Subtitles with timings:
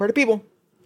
[0.00, 0.42] party people.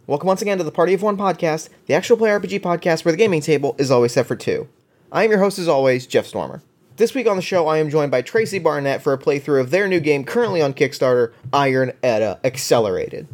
[0.08, 3.12] Welcome once again to the Party of One podcast, the actual play RPG podcast where
[3.12, 4.68] the gaming table is always set for two.
[5.12, 6.64] I am your host, as always, Jeff Stormer.
[6.96, 9.70] This week on the show, I am joined by Tracy Barnett for a playthrough of
[9.70, 13.28] their new game currently on Kickstarter, Iron Edda Accelerated.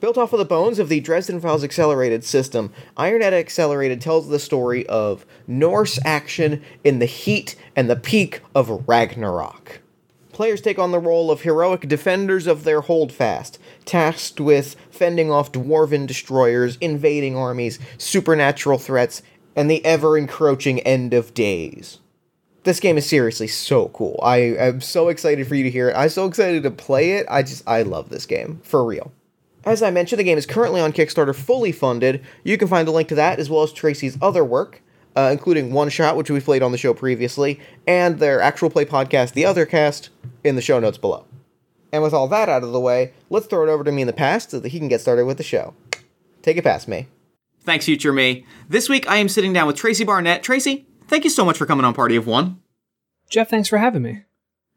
[0.00, 4.28] Built off of the bones of the Dresden Files Accelerated system, Iron Edda Accelerated tells
[4.28, 9.81] the story of Norse action in the heat and the peak of Ragnarok.
[10.42, 15.52] Players take on the role of heroic defenders of their holdfast, tasked with fending off
[15.52, 19.22] dwarven destroyers, invading armies, supernatural threats,
[19.54, 22.00] and the ever encroaching end of days.
[22.64, 24.18] This game is seriously so cool.
[24.20, 25.96] I am so excited for you to hear it.
[25.96, 27.26] I'm so excited to play it.
[27.30, 28.60] I just, I love this game.
[28.64, 29.12] For real.
[29.64, 32.20] As I mentioned, the game is currently on Kickstarter fully funded.
[32.42, 34.82] You can find a link to that as well as Tracy's other work,
[35.16, 38.84] uh, including One Shot, which we've played on the show previously, and their actual play
[38.84, 40.10] podcast, The Other Cast,
[40.44, 41.26] in the show notes below.
[41.92, 44.06] And with all that out of the way, let's throw it over to me in
[44.06, 45.74] the past so that he can get started with the show.
[46.40, 47.06] Take it past me.
[47.64, 48.44] Thanks, future me.
[48.68, 50.42] This week I am sitting down with Tracy Barnett.
[50.42, 52.60] Tracy, thank you so much for coming on Party of One.
[53.28, 54.22] Jeff, thanks for having me.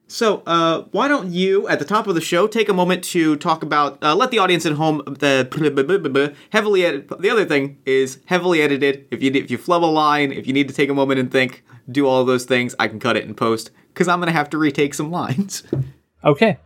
[0.08, 3.36] So, uh, why don't you, at the top of the show, take a moment to
[3.38, 8.20] talk about, uh, let the audience at home, the heavily edit, the other thing is
[8.26, 9.08] heavily edited.
[9.10, 11.32] If you if you flub a line, if you need to take a moment and
[11.32, 14.50] think, do all those things, I can cut it in post because I'm gonna have
[14.52, 15.64] to retake some lines.
[16.24, 16.58] Okay.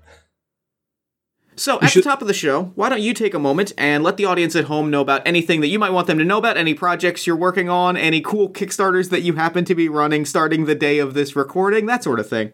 [1.57, 4.01] So, at should- the top of the show, why don't you take a moment and
[4.05, 6.37] let the audience at home know about anything that you might want them to know
[6.37, 10.23] about, any projects you're working on, any cool Kickstarters that you happen to be running
[10.23, 12.53] starting the day of this recording, that sort of thing.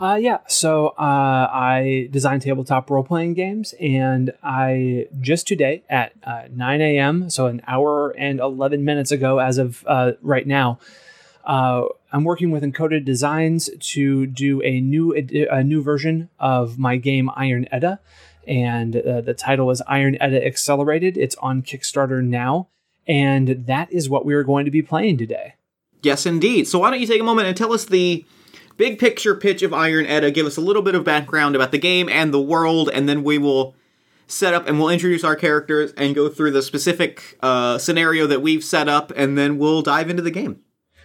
[0.00, 6.12] Uh, yeah, so uh, I design tabletop role playing games, and I just today at
[6.24, 10.78] uh, 9 a.m., so an hour and 11 minutes ago, as of uh, right now,
[11.44, 16.96] uh, I'm working with Encoded Designs to do a new a new version of my
[16.96, 18.00] game Iron Edda,
[18.46, 21.16] and uh, the title is Iron Edda Accelerated.
[21.16, 22.68] It's on Kickstarter now,
[23.06, 25.54] and that is what we are going to be playing today.
[26.02, 26.66] Yes, indeed.
[26.68, 28.24] So why don't you take a moment and tell us the
[28.76, 31.78] big picture pitch of Iron Edda, give us a little bit of background about the
[31.78, 33.74] game and the world, and then we will
[34.26, 38.42] set up and we'll introduce our characters and go through the specific uh, scenario that
[38.42, 40.60] we've set up, and then we'll dive into the game.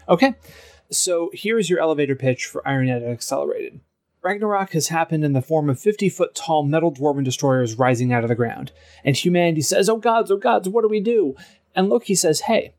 [0.07, 0.35] Okay.
[0.89, 3.81] So here's your elevator pitch for Iron Edda Accelerated.
[4.21, 8.23] Ragnarok has happened in the form of 50 foot tall metal dwarven destroyers rising out
[8.23, 8.71] of the ground.
[9.03, 11.35] And humanity says, Oh gods, oh gods, what do we do?
[11.75, 12.73] And Loki says, Hey,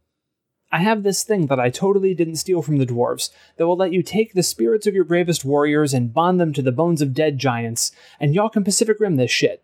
[0.71, 3.93] I have this thing that I totally didn't steal from the dwarves that will let
[3.93, 7.15] you take the spirits of your bravest warriors and bond them to the bones of
[7.15, 7.91] dead giants,
[8.21, 9.63] and y'all can Pacific Rim this shit.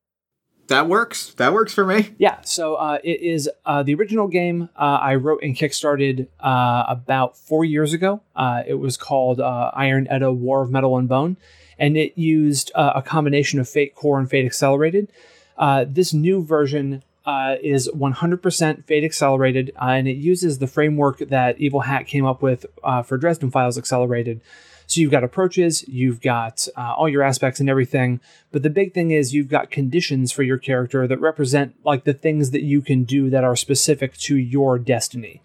[0.69, 1.35] That works.
[1.35, 2.15] That works for me.
[2.17, 2.41] Yeah.
[2.43, 7.37] So uh, it is uh, the original game uh, I wrote and kickstarted uh, about
[7.37, 8.23] four years ago.
[8.35, 11.37] Uh, it was called uh, Iron Edda War of Metal and Bone,
[11.79, 15.13] and it used a combination of Fate Core and Fate Accelerated.
[15.87, 22.07] this new version is 100% Fate Accelerated, and it uses the framework that Evil Hat
[22.07, 22.67] came up with
[23.05, 24.41] for Dresden Files Accelerated.
[24.87, 28.21] So you've got approaches, you've got uh, all your aspects and everything,
[28.53, 32.12] but the big thing is you've got conditions for your character that represent like the
[32.12, 35.41] things that you can do that are specific to your destiny.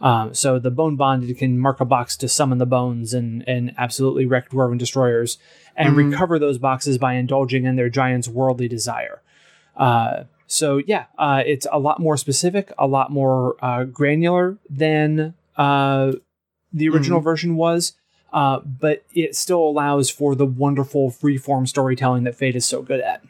[0.00, 3.72] Um, so the bone bonded can mark a box to summon the bones and and
[3.78, 5.38] absolutely wreck dwarven destroyers,
[5.76, 6.10] and mm-hmm.
[6.10, 9.22] recover those boxes by indulging in their giant's worldly desire.
[9.76, 15.34] Uh, so yeah, uh, it's a lot more specific, a lot more uh, granular than
[15.56, 16.12] uh,
[16.72, 17.24] the original mm-hmm.
[17.24, 17.94] version was
[18.32, 23.00] uh, but it still allows for the wonderful freeform storytelling that Fate is so good
[23.00, 23.22] at.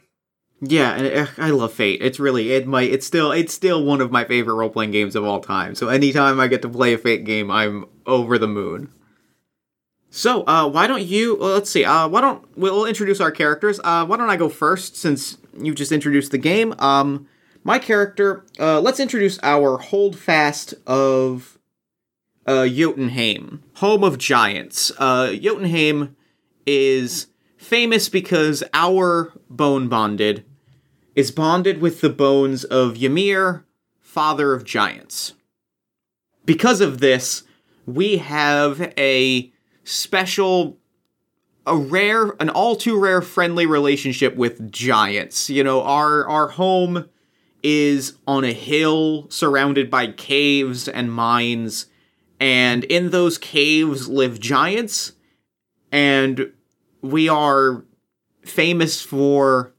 [0.61, 2.01] Yeah, and uh, I love Fate.
[2.01, 5.15] It's really it might it's still it's still one of my favorite role playing games
[5.15, 5.75] of all time.
[5.75, 8.93] So anytime I get to play a Fate game, I'm over the moon.
[10.09, 11.35] So uh, why don't you?
[11.35, 11.83] Well, let's see.
[11.83, 13.81] Uh, why don't we'll introduce our characters?
[13.83, 16.73] Uh, why don't I go first since you just introduced the game?
[16.79, 17.27] Um,
[17.63, 18.45] my character.
[18.59, 21.57] Uh, let's introduce our holdfast of
[22.45, 24.91] uh, Jotunheim, home of giants.
[24.97, 26.15] Uh, Jotunheim
[26.65, 27.27] is
[27.57, 30.45] famous because our bone bonded
[31.15, 33.65] is bonded with the bones of Ymir,
[33.99, 35.33] father of giants.
[36.45, 37.43] Because of this,
[37.85, 39.51] we have a
[39.83, 40.77] special
[41.65, 45.49] a rare an all too rare friendly relationship with giants.
[45.49, 47.09] You know, our our home
[47.63, 51.87] is on a hill surrounded by caves and mines
[52.39, 55.13] and in those caves live giants
[55.93, 56.51] and
[57.01, 57.85] we are
[58.43, 59.73] famous for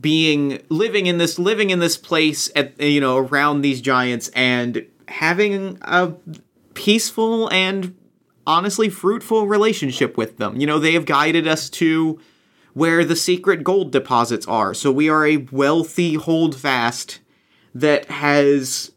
[0.00, 4.86] being living in this living in this place at you know around these giants and
[5.08, 6.12] having a
[6.72, 7.94] peaceful and
[8.48, 10.58] honestly fruitful relationship with them.
[10.58, 12.18] You know, they have guided us to
[12.72, 14.72] where the secret gold deposits are.
[14.72, 17.20] So we are a wealthy holdfast
[17.74, 18.92] that has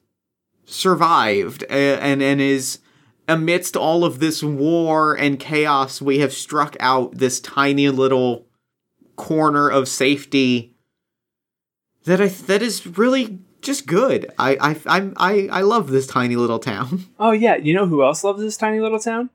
[0.66, 2.80] survived uh, and and is
[3.28, 8.48] amidst all of this war and chaos we have struck out this tiny little
[9.18, 10.74] corner of safety
[12.06, 14.32] that I that is really just good.
[14.40, 17.06] I I I I love this tiny little town.
[17.20, 19.30] Oh yeah, you know who else loves this tiny little town?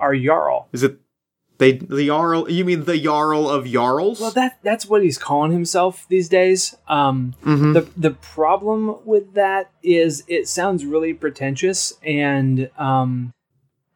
[0.00, 0.68] Our Jarl.
[0.72, 0.98] Is it
[1.58, 2.50] they the Jarl?
[2.50, 4.20] You mean the Jarl of Jarls?
[4.20, 6.74] Well, that that's what he's calling himself these days.
[6.88, 7.74] Um, Mhm.
[7.74, 13.32] the the problem with that is it sounds really pretentious, and um,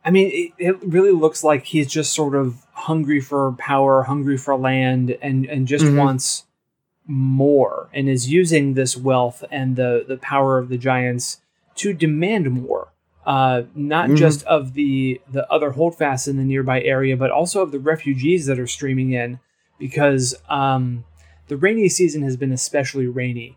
[0.05, 4.37] I mean, it, it really looks like he's just sort of hungry for power, hungry
[4.37, 5.97] for land, and and just Mhm.
[5.97, 6.45] wants
[7.07, 11.41] more, and is using this wealth and the the power of the giants
[11.77, 12.89] to demand more.
[13.26, 14.17] Uh, not Mhm.
[14.17, 18.44] just of the the other holdfasts in the nearby area, but also of the refugees
[18.47, 19.41] that are streaming in,
[19.79, 21.05] because um,
[21.49, 23.56] the rainy season has been especially rainy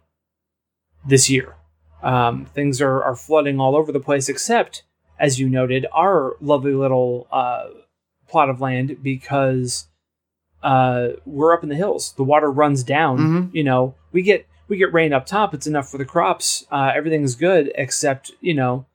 [1.05, 1.55] this year.
[2.03, 4.83] Um, things are, are flooding all over the place, except,
[5.19, 7.65] as you noted, our lovely little uh,
[8.29, 9.87] plot of land because
[10.63, 12.13] uh, we're up in the hills.
[12.17, 13.17] The water runs down.
[13.19, 13.49] Mhm.
[13.53, 15.53] You know, we get we get rain up top.
[15.53, 16.65] It's enough for the crops.
[16.71, 18.85] Uh, everything's good, except you know,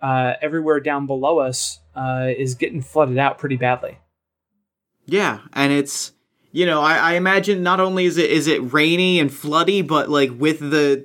[0.00, 3.98] uh, everywhere down below us uh, is getting flooded out pretty badly.
[5.06, 6.12] Yeah, and it's
[6.52, 10.08] you know I, I imagine not only is it is it rainy and floody, but
[10.08, 11.04] like with the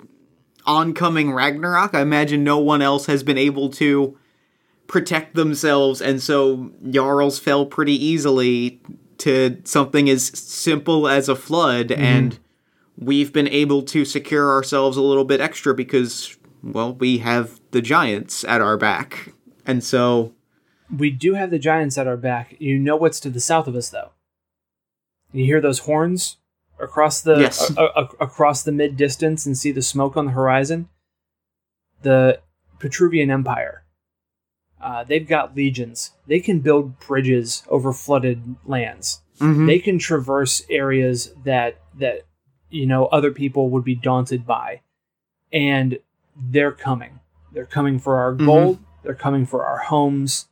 [0.66, 4.18] oncoming Ragnarok, I imagine no one else has been able to
[4.88, 8.82] protect themselves, and so Jarls fell pretty easily
[9.20, 12.38] to something as simple as a flood, and
[12.98, 17.82] we've been able to secure ourselves a little bit extra because well we have the
[17.82, 19.34] giants at our back,
[19.66, 20.34] and so
[20.96, 22.56] We do have the giants at our back.
[22.60, 24.12] You know what's to the south of us, though.
[25.32, 26.38] You hear those horns
[26.80, 27.72] across the Yes.
[27.78, 30.90] a- a- across the mid distance and see the smoke on the horizon.
[32.04, 32.40] The
[32.80, 33.84] Petruvian Empire.
[34.82, 36.12] Uh, they've got legions.
[36.28, 39.22] They can build bridges over flooded lands.
[39.40, 39.66] Mhm.
[39.66, 42.24] They can traverse areas that that
[42.70, 44.82] you know other people would be daunted by,
[45.52, 45.98] and
[46.36, 47.20] they're coming.
[47.54, 48.46] They're coming for our Mhm.
[48.46, 48.80] gold.
[49.04, 50.48] They're coming for our homes.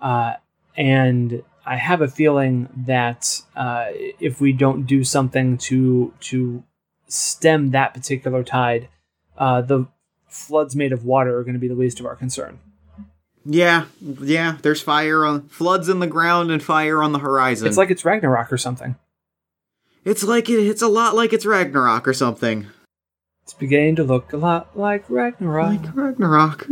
[0.00, 0.34] Uh,
[0.76, 3.86] and I have a feeling that uh,
[4.20, 6.62] if we don't do something to to
[7.08, 8.88] stem that particular tide,
[9.38, 9.86] uh, the
[10.28, 12.58] floods made of water are going to be the least of our concern.
[13.44, 13.86] Yeah,
[14.20, 14.58] yeah.
[14.62, 17.66] There's fire on floods in the ground and fire on the horizon.
[17.66, 18.96] It's like it's Ragnarok or something.
[20.04, 22.66] it's like it, it's a lot like it's Ragnarok or something.
[23.48, 25.82] It's beginning to look a lot like Ragnarok.
[25.82, 26.68] Like Ragnarok.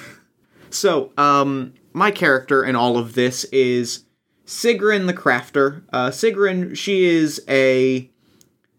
[0.70, 4.04] so, um, my character in all of this is
[4.44, 5.84] Sigrun the Crafter.
[5.90, 8.10] Uh, Sigrun, she is a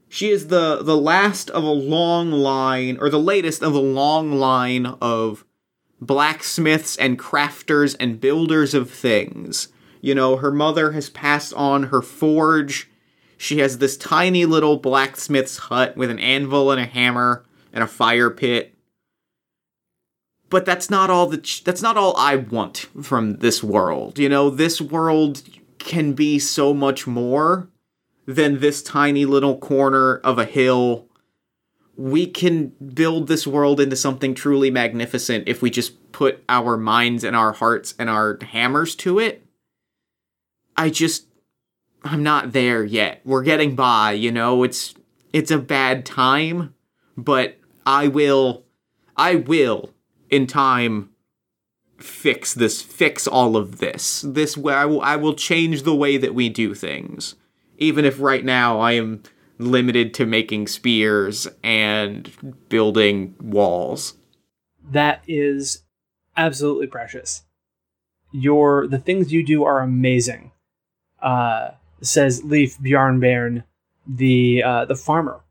[0.10, 4.34] she is the the last of a long line, or the latest of a long
[4.34, 5.44] line of
[6.00, 9.70] blacksmiths and crafters and builders of things.
[10.02, 12.92] You know, her mother has passed on her forge.
[13.44, 17.44] She has this tiny little blacksmith's hut with an anvil and a hammer
[17.74, 18.74] and a fire pit.
[20.50, 24.18] But that's not all that that's not all I want from this world.
[24.18, 25.42] You know, this world
[25.78, 27.68] can be so much more
[28.26, 31.10] than this tiny little corner of a hill
[31.98, 37.26] we can build this world into something truly magnificent if we just put our minds
[37.26, 39.46] and our hearts and our hammers to it.
[40.78, 41.28] I just
[42.04, 43.22] I'm not there yet.
[43.24, 44.64] We're getting by, you know.
[44.64, 44.94] It's
[45.32, 46.76] it's a bad time,
[47.18, 48.66] but I will
[49.16, 49.92] I will
[50.30, 51.10] in time
[51.98, 54.22] fix this fix all of this.
[54.28, 57.36] This way I will I will change the way that we do things.
[57.78, 59.24] Even if right now I am
[59.58, 62.32] limited to making spears and
[62.70, 64.16] building walls.
[64.92, 65.84] That is
[66.36, 67.44] absolutely precious.
[68.32, 70.52] Your the things you do are amazing.
[71.22, 71.72] Uh,
[72.04, 73.64] says Leaf Bjarnbairn,
[74.08, 75.42] the uh, the farmer.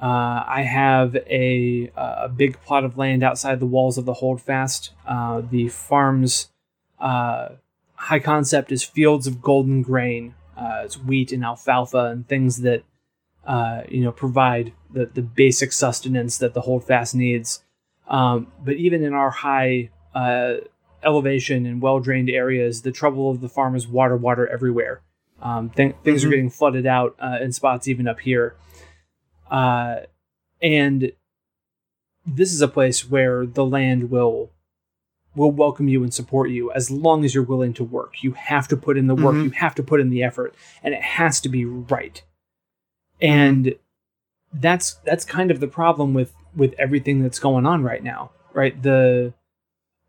[0.00, 4.90] Uh, I have a a big plot of land outside the walls of the Holdfast.
[5.06, 6.50] Uh, the farm's
[6.98, 7.50] uh,
[7.94, 10.34] high concept is fields of golden grain.
[10.56, 12.82] Uh, it's wheat and alfalfa and things that
[13.46, 17.62] uh, you know provide the the basic sustenance that the Holdfast needs.
[18.08, 20.54] Um, but even in our high uh,
[21.02, 25.02] elevation and well drained areas, the trouble of the farm is water, water everywhere.
[25.40, 26.30] Um, th- things are Mhm.
[26.32, 28.56] getting flooded out uh, in spots even up here.
[29.50, 30.00] Uh,
[30.60, 31.12] and
[32.26, 34.50] this is a place where the land will
[35.34, 38.24] will welcome you and support you as long as you're willing to work.
[38.24, 39.44] You have to put in the work, Mhm.
[39.44, 40.52] you have to put in the effort,
[40.82, 42.22] and it has to be right.
[43.20, 43.74] And
[44.52, 48.80] that's that's kind of the problem with with everything that's going on right now, right?
[48.82, 49.34] The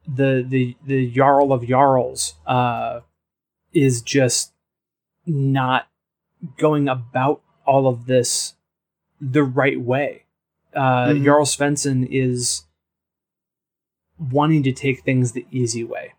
[0.08, 3.02] the the the Jarl of Jarls uh,
[3.72, 4.54] is just
[5.30, 5.88] not
[6.58, 8.56] going about all of this
[9.22, 10.24] the right way.
[10.74, 11.24] Uh, Mhm.
[11.24, 12.66] Jarl Svensson is
[14.18, 16.14] wanting to take things the easy way.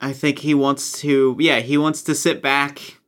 [0.00, 3.00] I think he wants to, yeah, he wants to sit back.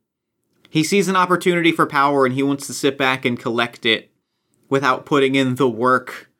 [0.68, 4.10] He sees an opportunity for power and he wants to sit back and collect it
[4.68, 6.30] without putting in the work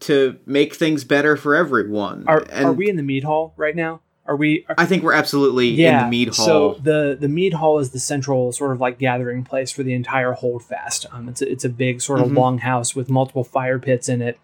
[0.00, 2.24] to make things better for everyone.
[2.26, 4.00] Are and are we in the mead hall right now?
[4.28, 4.64] Are we?
[4.68, 6.00] Are, I think we're absolutely yeah.
[6.00, 6.46] in the mead hall.
[6.46, 9.94] So the the mead hall is the central sort of like gathering place for the
[9.94, 11.06] entire holdfast.
[11.10, 12.36] Um, it's a, it's a big sort of Mhm.
[12.36, 14.38] long house with multiple fire pits in it,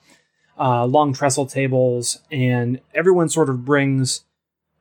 [0.58, 4.24] uh, long trestle tables, and everyone sort of brings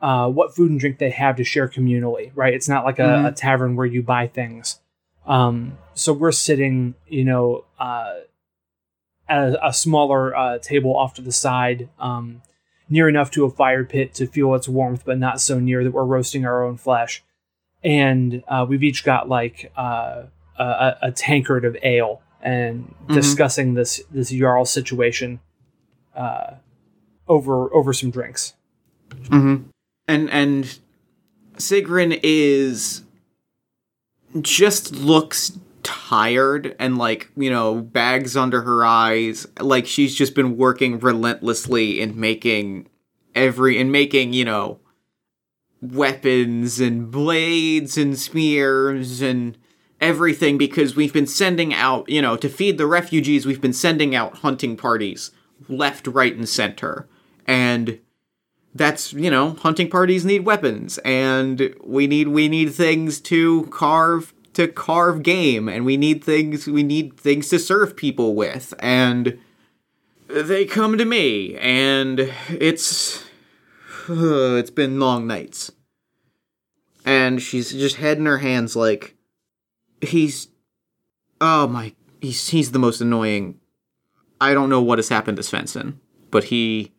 [0.02, 2.32] uh, what food and drink they have to share communally.
[2.34, 2.54] Right?
[2.54, 3.28] It's not like a, Mhm.
[3.28, 4.80] a tavern where you buy things.
[5.26, 8.14] Um, so we're sitting, you know, uh,
[9.30, 11.90] at a, a smaller uh, table off to the side.
[12.00, 12.42] Um,
[12.90, 15.92] near enough to a fire pit to feel its warmth, but not so near that
[15.92, 17.24] we're roasting our own flesh.
[17.84, 20.24] And uh, we've each got like uh,
[20.58, 23.14] a, a tankard of ale and Mhm.
[23.14, 25.40] discussing this this Jarl situation
[26.16, 26.56] uh,
[27.28, 28.54] over over some drinks.
[29.10, 29.64] Mm-hmm.
[30.08, 30.80] And and
[31.58, 33.04] Sigrun is
[34.42, 39.46] just looks tired and like you know bags under her eyes.
[39.60, 42.88] Like she's just been working relentlessly in making
[43.36, 44.80] every in making you know
[45.82, 49.58] weapons and blades and spears and
[50.00, 54.16] everything because we've been sending out you know to feed the refugees we've been sending
[54.16, 55.32] out hunting parties
[55.68, 57.08] left right and center.
[57.46, 58.00] And
[58.76, 64.33] that's you know hunting parties need weapons and we need we need things to carve
[64.54, 69.40] to carve game and we need things we need things to serve people with and
[70.28, 73.24] they come to me and it's
[74.10, 75.72] it's been long nights
[77.06, 79.16] and she's just head in her hands like
[80.02, 80.48] he's
[81.42, 83.60] oh my he's he's the most annoying
[84.40, 85.96] i don't know what has happened to svensson
[86.30, 86.94] but he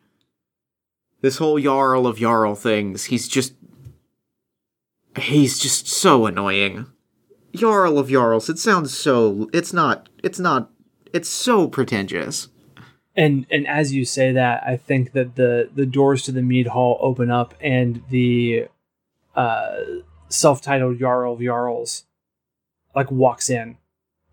[1.25, 3.55] this whole Jarl of Jarl things, he's just.
[5.19, 6.85] He's just so annoying.
[7.55, 9.49] Jarl of Jarls, it sounds so.
[9.53, 10.09] It's not.
[10.23, 10.71] It's not.
[11.13, 12.49] It's so pretentious.
[13.17, 16.67] And and as you say that, I think that the the doors to the mead
[16.69, 18.67] hall open up, and the
[19.37, 19.77] uh,
[20.29, 22.05] self-titled Jarl of Jarls
[22.95, 23.77] like walks in,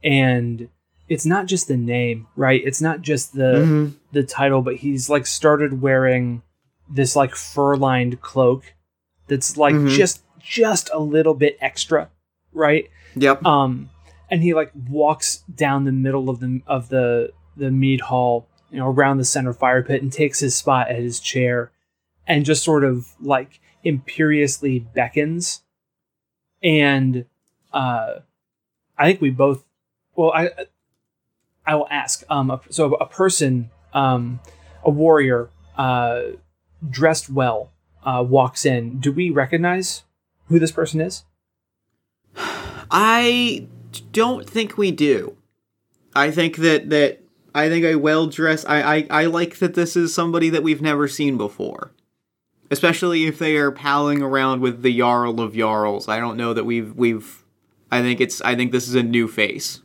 [0.03, 0.69] and
[1.09, 2.61] it's not just the name, right?
[2.63, 3.93] It's not just the Mhm.
[4.11, 6.41] the title, but he's like started wearing
[6.89, 8.73] this like fur-lined cloak
[9.27, 9.89] that's like Mhm.
[9.89, 12.09] just just a little bit extra,
[12.51, 12.89] right?
[13.15, 13.45] Yep.
[13.45, 13.89] um
[14.29, 18.77] and he like walks down the middle of the of the the mead hall you
[18.77, 21.71] know around the center fire pit and takes his spot at his chair
[22.25, 25.63] and just sort of like imperiously beckons.
[26.63, 27.25] And
[27.73, 28.19] uh
[28.97, 29.63] i think we both
[30.15, 30.49] well i
[31.65, 34.39] i will ask um a, so a person um
[34.83, 36.21] a warrior uh
[36.89, 37.71] dressed well
[38.03, 38.99] uh walks in.
[38.99, 40.03] Do we recognize
[40.47, 41.23] who this person is
[42.91, 43.67] I
[44.11, 45.37] don't think we do.
[46.15, 47.21] I think that that
[47.55, 48.69] I think a well dressed.
[48.69, 51.91] I, I I like that this is somebody that we've never seen before,
[52.69, 56.07] especially if they are palling around with the Jarl of Jarls.
[56.09, 57.43] I don't know that we've we've.
[57.91, 58.41] I think it's.
[58.41, 59.81] I think this is a new face.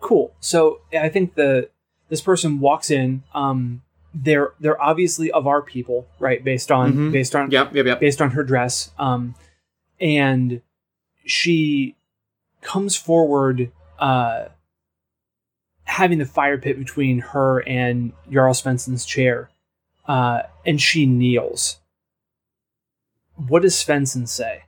[0.00, 1.68] cool so i think the
[2.08, 3.82] this person walks in um
[4.14, 7.12] they're they're obviously of our people right based on Mhm.
[7.12, 7.74] based on Yep.
[7.74, 7.86] Yep.
[7.86, 8.00] Yep.
[8.00, 9.34] based on her dress um
[10.00, 10.62] and
[11.26, 11.94] she
[12.60, 14.46] comes forward uh
[15.84, 19.50] having the fire pit between her and Jarl Svensson's chair
[20.06, 21.78] uh and she kneels
[23.48, 24.64] what does Svensson say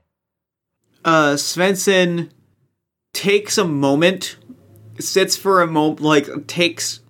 [1.05, 2.31] uh Svensson
[3.13, 4.37] takes a moment,
[4.99, 7.01] sits for a moment, like takes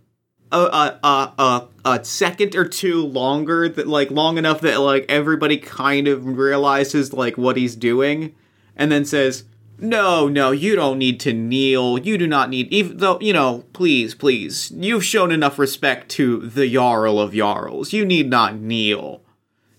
[0.51, 5.07] a a a a, a second or two longer, that like long enough that like
[5.09, 8.35] everybody kind of realizes like what he's doing,
[8.77, 9.45] and then says.
[9.79, 11.99] No, no, you don't need to kneel.
[11.99, 16.39] You do not need, even though, you know, please, please, you've shown enough respect to
[16.39, 17.93] the Jarl of Jarls.
[17.93, 19.23] You need not kneel.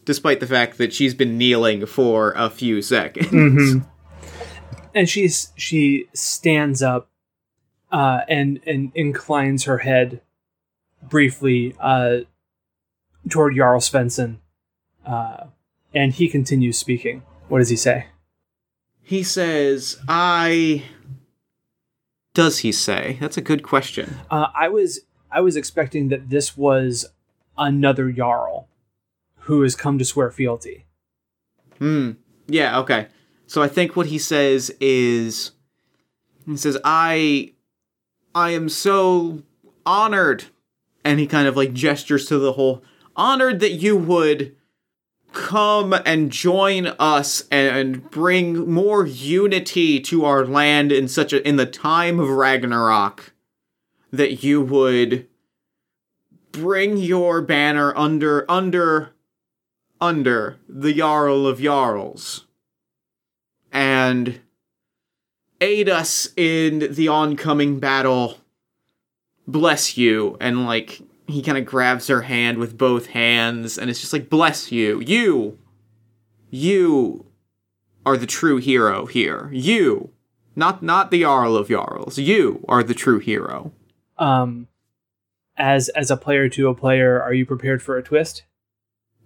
[0.04, 3.86] Despite the fact that she's been kneeling for a few seconds.
[4.94, 7.10] and she's she stands up
[7.92, 10.20] uh, and and inclines her head
[11.02, 12.18] briefly uh,
[13.30, 14.38] toward Jarl Svensson
[15.06, 15.46] Uh,
[15.94, 17.24] and he continues speaking.
[17.48, 18.08] What does he say?
[19.04, 20.84] He says, I.
[22.34, 23.18] Does he say?
[23.22, 24.18] That's a good question.
[24.32, 27.06] Uh, I was I was expecting that this was
[27.58, 28.68] another Jarl
[29.42, 30.86] who has come to swear fealty.
[31.78, 32.12] Hmm.
[32.48, 33.08] Yeah, okay.
[33.46, 35.52] So I think what he says is
[36.46, 37.54] he says, I
[38.34, 39.44] I am so
[39.86, 40.46] honored
[41.04, 42.84] and he kind of like gestures to the whole
[43.16, 44.56] honored that you would
[45.34, 51.58] come and join us and bring more unity to our land in such a in
[51.58, 53.34] the time of Ragnarok
[54.12, 55.28] that you would
[56.52, 59.14] bring your banner under under
[60.00, 62.46] under the Jarl of Jarls
[63.72, 64.40] and
[65.60, 68.38] aid us in the oncoming battle.
[69.48, 70.38] Bless you.
[70.40, 74.30] And like he kind of grabs her hand with both hands and it's just like
[74.30, 75.02] bless you.
[75.02, 75.58] You
[76.50, 77.26] you
[78.06, 79.50] are the true hero here.
[79.52, 80.12] You
[80.56, 82.18] not not the Jarl of Jarls.
[82.18, 83.72] You are the true hero.
[84.18, 84.68] Um,
[85.58, 88.44] as as a player to a player, are you prepared for a twist?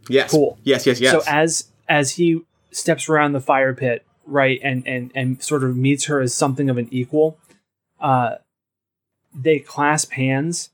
[0.10, 0.32] Yes.
[0.32, 0.58] Cool.
[0.64, 1.12] Yes, yes, yes.
[1.12, 5.76] So as as he steps around the fire pit, right, and and and sort of
[5.76, 7.38] meets her as something of an equal,
[8.00, 8.36] uh,
[9.34, 10.70] they clasp hands,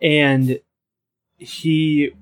[0.00, 0.60] and
[1.38, 2.12] he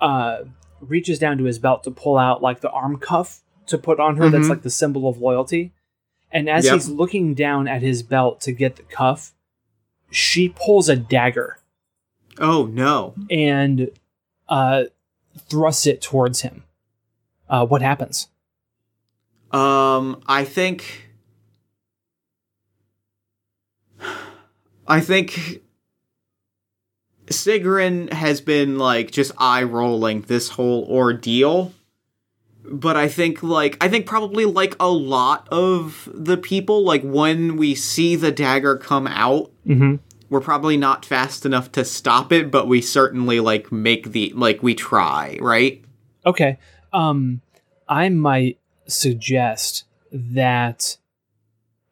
[0.00, 0.38] uh
[0.80, 4.16] reaches down to his belt to pull out like the arm cuff to put on
[4.18, 4.28] her.
[4.28, 4.50] That's Mhm.
[4.50, 5.72] like the symbol of loyalty.
[6.30, 6.74] And as Yep.
[6.74, 9.34] he's looking down at his belt to get the cuff,
[10.10, 11.58] she pulls a dagger
[12.38, 13.14] oh no.
[13.30, 13.90] and
[14.48, 14.84] uh,
[15.38, 16.64] thrusts it towards him.
[17.48, 18.28] Uh, what happens?
[19.52, 21.08] Um, I think.
[24.86, 25.62] I think
[27.26, 31.72] Sigrun has been like just eye rolling this whole ordeal.
[32.66, 37.56] But I think like I think probably like a lot of the people like when
[37.56, 39.96] we see the dagger come out, Mm-hmm.
[40.28, 44.62] we're probably not fast enough to stop it, but we certainly like make the like
[44.62, 45.82] we try, right?
[46.26, 46.58] Okay.
[46.92, 47.40] Um,
[47.88, 50.96] I might suggest that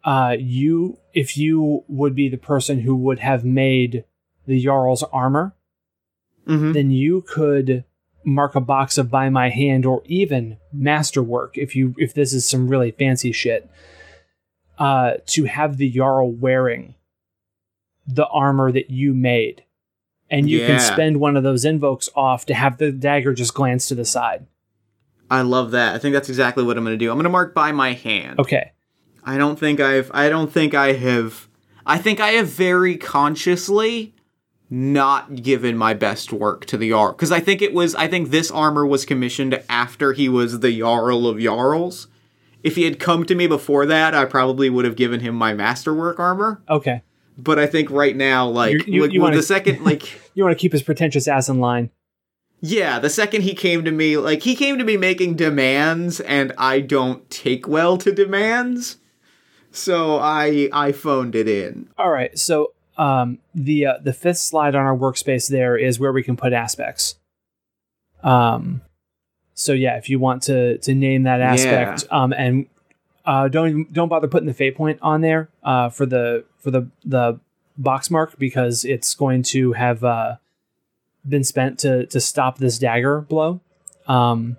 [0.04, 4.04] uh, you, if you would be the person who would have made
[4.46, 5.54] the Jarl's armor,
[6.46, 6.72] Mm-hmm.
[6.72, 7.84] then you could
[8.24, 12.48] mark a box of by my hand or even masterwork if you if this is
[12.48, 13.70] some really fancy shit
[14.78, 16.94] uh to have the jarl wearing
[18.08, 19.62] the armor that you made
[20.30, 20.66] and you Yeah.
[20.66, 24.04] can spend one of those invokes off to have the dagger just glance to the
[24.04, 24.46] side
[25.30, 25.94] I love that.
[25.94, 27.08] I think that's exactly what I'm going to do.
[27.10, 28.40] I'm going to mark by my hand.
[28.40, 28.72] okay
[29.24, 31.48] I don't think I've I don't think I have
[31.86, 34.14] I think I have very consciously
[34.74, 38.30] not given my best work to the Jarl because I think it was I think
[38.30, 42.08] this armor was commissioned after he was the Jarl of Jarls.
[42.62, 45.52] If he had come to me before that, I probably would have given him my
[45.52, 46.62] masterwork armor.
[46.70, 47.02] okay
[47.36, 50.04] But I think right now, like, You- you- like, you wanna- the second, like,
[50.34, 51.90] you want to keep his pretentious ass in line
[52.64, 56.52] yeah, the second he came to me, like, he came to me making demands, and
[56.56, 58.98] I don't take well to demands,
[59.72, 61.88] so I I phoned it in.
[61.98, 66.12] all right so um the uh, the fifth slide on our workspace there is where
[66.12, 67.16] we can put aspects.
[68.22, 68.82] Um
[69.54, 72.66] so yeah if you want to to name that aspect um and
[73.24, 76.70] uh don't even- don't bother putting the fate point on there uh for the for
[76.70, 77.38] the the
[77.76, 80.36] box mark because it's going to have uh
[81.28, 83.60] been spent to to stop this dagger blow.
[84.06, 84.56] Um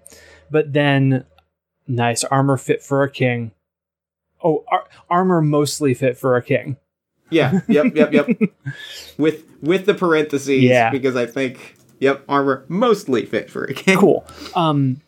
[0.52, 1.26] but then
[1.88, 3.52] nice armor fit for a king.
[4.44, 6.78] Oh ar- armor mostly fit for a king
[7.34, 8.28] Yeah, yep, yep, yep.
[9.18, 10.90] with with the parentheses, Yeah.
[10.90, 13.98] because I think, yep, armor mostly fit for a king.
[13.98, 14.26] cool.
[14.56, 15.02] Um,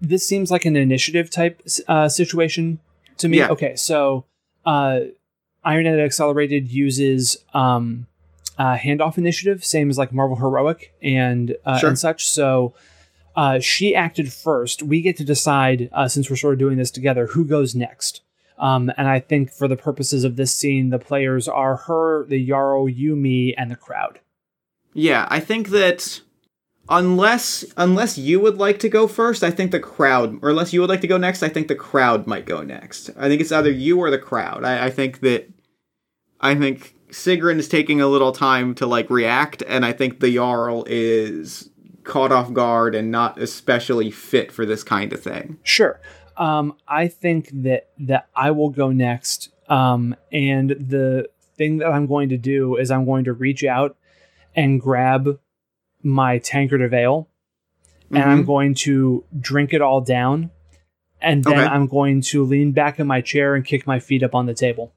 [0.00, 2.78] this seems like an initiative type uh, situation
[3.18, 3.38] to me.
[3.38, 3.48] Yeah.
[3.48, 4.24] Okay, so
[4.66, 5.00] uh,
[5.64, 8.06] Iron Edda Accelerated uses um,
[8.58, 11.88] uh, handoff initiative, same as like Marvel Heroic and uh, Sure.
[11.88, 12.26] and such.
[12.28, 12.74] So
[13.34, 14.82] uh, she acted first.
[14.82, 18.20] We get to decide uh, since we're sort of doing this together who goes next.
[18.58, 22.46] Um, and I think for the purposes of this scene, the players are her, the
[22.46, 24.20] Jarl, you, me, and the crowd.
[24.92, 26.20] Yeah, I think that
[26.88, 30.80] unless unless you would like to go first, I think the crowd, or unless you
[30.80, 33.10] would like to go next, I think the crowd might go next.
[33.16, 34.64] I think it's either you or the crowd.
[34.64, 35.50] I, I think that
[36.40, 40.34] I think Sigrun is taking a little time to like react, and I think the
[40.34, 41.70] Jarl is
[42.04, 45.58] caught off guard and not especially fit for this kind of thing.
[45.62, 45.98] Sure.
[46.36, 49.50] Um, I think that that I will go next.
[49.68, 53.96] Um, and the thing that I'm going to do is I'm going to reach out
[54.54, 55.38] and grab
[56.02, 57.28] my tankard of ale,
[58.10, 58.46] and I'm Mhm.
[58.46, 60.50] going to drink it all down,
[61.20, 61.66] and then Okay.
[61.66, 64.54] I'm going to lean back in my chair and kick my feet up on the
[64.54, 64.92] table.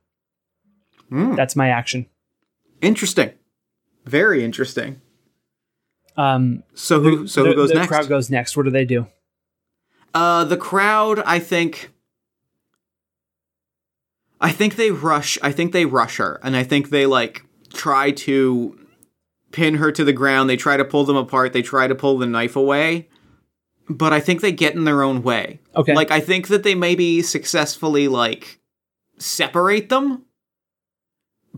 [1.09, 1.35] Hmm.
[1.35, 2.07] That's my action.
[2.81, 3.31] Interesting.
[4.05, 5.01] Very interesting.
[6.17, 7.87] Um, So who so the, who goes the next?
[7.87, 8.57] crowd goes next.
[8.57, 9.07] What do they do?
[10.17, 11.91] Uh, the crowd, I think.
[14.41, 15.37] I think they rush.
[15.43, 18.79] I think they rush her, and I think they like try to
[19.51, 20.49] pin her to the ground.
[20.49, 21.53] They try to pull them apart.
[21.53, 23.09] They try to pull the knife away,
[23.87, 25.59] but I think they get in their own way.
[25.75, 25.93] Okay.
[25.93, 28.59] Like I think that they maybe successfully like
[29.19, 30.25] separate them,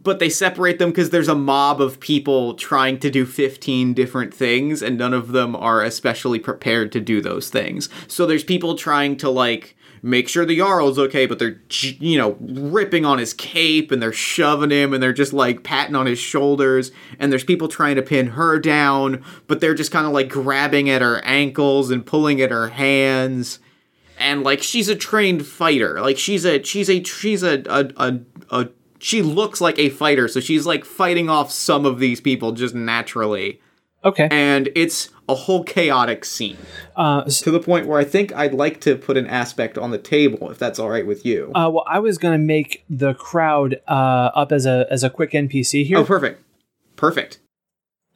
[0.03, 4.33] but they separate them because there's a mob of people trying to do 15 different
[4.33, 7.89] things and none of them are especially prepared to do those things.
[8.07, 12.38] So there's people trying to like make sure the Jarl's okay, but they're you know
[12.39, 16.19] ripping on his cape and they're shoving him and they're just like patting on his
[16.19, 20.29] shoulders and there's people trying to pin her down, but they're just kind of like
[20.29, 23.59] grabbing at her ankles and pulling at her hands
[24.19, 28.19] and like she's a trained fighter like she's a she's a she's a a, a,
[28.51, 32.51] a she looks like a fighter so she's like fighting off some of these people
[32.51, 33.59] just naturally.
[34.01, 34.29] Okay.
[34.31, 36.55] and it's a whole chaotic scene.
[36.95, 39.91] Uh, s- to the point where i think i'd like to put an aspect on
[39.91, 41.51] the table if that's all right with you.
[41.53, 45.09] Uh, well, I was going to make the crowd uh, up as a as a
[45.09, 45.97] quick NPC here.
[45.97, 46.41] oh perfect.
[46.95, 47.39] Perfect.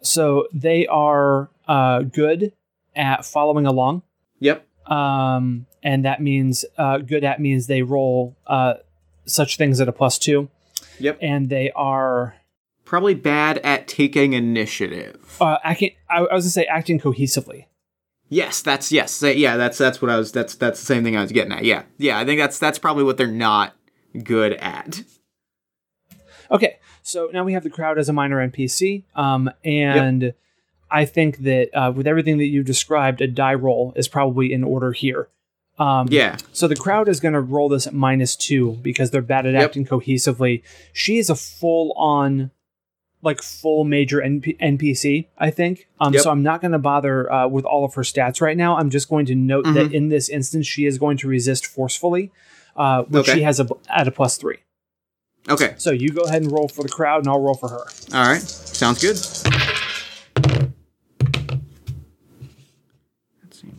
[0.01, 2.53] So they are uh, good
[2.95, 4.03] at following along.
[4.39, 4.65] yep.
[4.85, 8.75] Um, and that means uh, good at means they roll uh,
[9.25, 10.49] such things at a plus two,
[10.99, 12.35] yep and they are
[12.85, 15.91] probably bad at taking initiative uh, acting.
[16.09, 17.65] I, I was gonna say acting cohesively.
[18.29, 21.21] yes that's yes yeah that's that's what i was that's that's the same thing i
[21.21, 23.75] was getting at yeah yeah i think that's that's probably what they're not
[24.23, 25.03] good at
[26.51, 30.33] Okay, so now we have the crowd as a minor NPC, um, and
[30.91, 34.63] I think that uh, with everything that you've described, a die roll is probably in
[34.63, 35.29] order here.
[35.79, 39.21] Um, yeah So the crowd is going to roll this at minus two because they're
[39.23, 39.63] bad at Yep.
[39.63, 40.61] acting cohesively.
[40.93, 42.51] She is a full on,
[43.23, 45.87] like full major NP- NPC, I think.
[45.99, 46.21] Um, Yep.
[46.23, 48.77] So I'm not going to bother uh, with all of her stats right now.
[48.77, 49.93] I'm just going to note that Mhm.
[49.93, 52.31] in this instance, she is going to resist forcefully,
[52.75, 53.39] uh, which Okay.
[53.39, 54.57] she has a, at a plus three.
[55.49, 57.85] okay So you go ahead and roll for the crowd, and I'll roll for her.
[58.13, 59.17] All right, sounds good.
[63.41, 63.71] Let's see.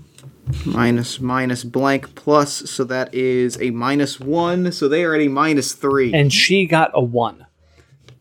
[0.67, 4.73] Minus minus blank plus, so that is a minus one.
[4.73, 6.13] So they are at a minus three.
[6.13, 7.47] And she got a one.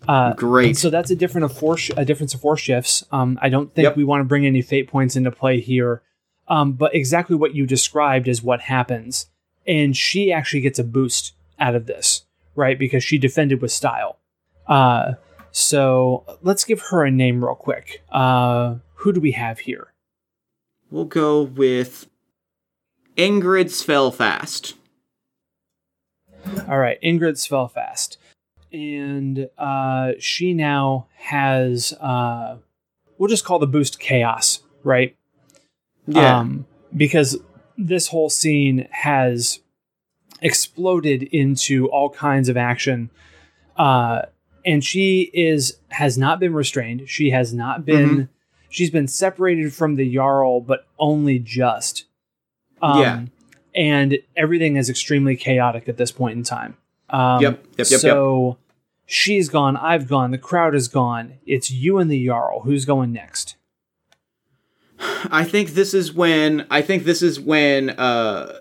[0.08, 0.78] Uh, Great.
[0.78, 3.04] So that's a different of four sh- a difference of four shifts.
[3.12, 3.98] Um, I don't think Yep.
[3.98, 6.02] we want to bring any fate points into play here.
[6.48, 9.28] Um, but exactly what you described is what happens,
[9.66, 12.78] and she actually gets a boost out of this, right?
[12.78, 14.20] Because she defended with style.
[14.68, 15.14] Uh,
[15.52, 18.04] so let's give her a name real quick.
[18.12, 19.90] Uh, who do we have here?
[20.92, 22.06] we'll go with
[23.18, 24.74] Ingrid Svelfast.
[26.68, 28.18] All right, Ingrid Svelfast.
[28.72, 32.58] And uh, she now has, uh,
[33.18, 35.16] we'll just call the boost chaos, right?
[36.08, 36.40] Yeah.
[36.40, 37.38] Um, because
[37.78, 39.60] this whole scene has
[40.42, 43.10] exploded into all kinds of action.
[43.78, 44.24] Uh,
[44.66, 47.10] and she is has not been restrained.
[47.10, 48.30] She has not been
[48.70, 52.06] she's been separated from the Jarl, but only just.
[52.84, 53.22] Um, Yeah.
[53.76, 56.78] And everything is extremely chaotic at this point in time.
[57.10, 58.58] Um, Yep, yep, yep, So
[59.08, 61.36] she's gone, I've gone, the crowd is gone.
[61.48, 62.62] It's you and the Jarl.
[62.62, 63.56] Who's going next?
[65.32, 68.60] I think this is when I think this is when uh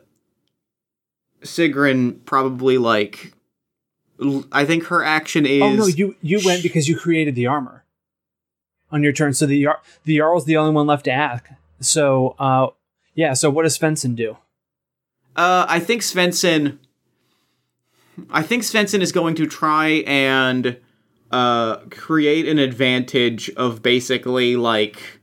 [1.43, 3.33] Sigrun probably like
[4.53, 7.85] I think her action is Oh no, you you went because you created the armor
[8.91, 9.35] on your turn.
[9.35, 9.67] So the
[10.05, 11.49] the Jarl's the only one left to ask.
[11.81, 12.69] So uh,
[13.15, 13.35] yeah.
[13.35, 14.39] So what does Svensson do?
[15.37, 16.79] Uh, I think Svensson.
[18.31, 20.77] I think Svensson is going to try and
[21.31, 25.21] uh, create an advantage of basically like.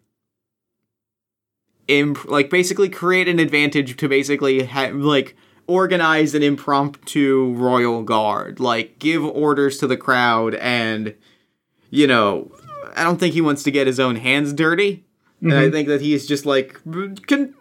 [1.88, 8.60] Imp- like basically create an advantage to basically ha- like organize an impromptu royal guard
[8.60, 11.16] like give orders to the crowd and
[11.90, 12.52] you know
[12.96, 15.04] i don't think he wants to get his own hands dirty
[15.42, 17.56] and i think that he's just like can can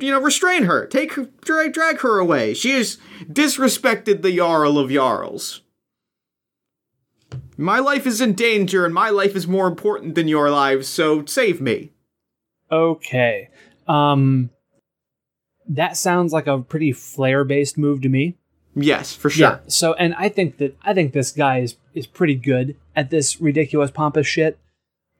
[0.00, 2.98] you know restrain her take her drag, drag her away she has
[3.30, 5.62] disrespected the jarl of jarls
[7.56, 11.24] my life is in danger and my life is more important than your lives so
[11.24, 11.90] save me
[12.72, 13.50] Okay.
[13.86, 14.50] Um,
[15.68, 18.36] that sounds like a pretty flair based move to me.
[18.74, 19.58] yes for sure Yeah.
[19.68, 23.40] So, and I think that I think this guy is is pretty good at this
[23.40, 24.58] ridiculous pompous shit.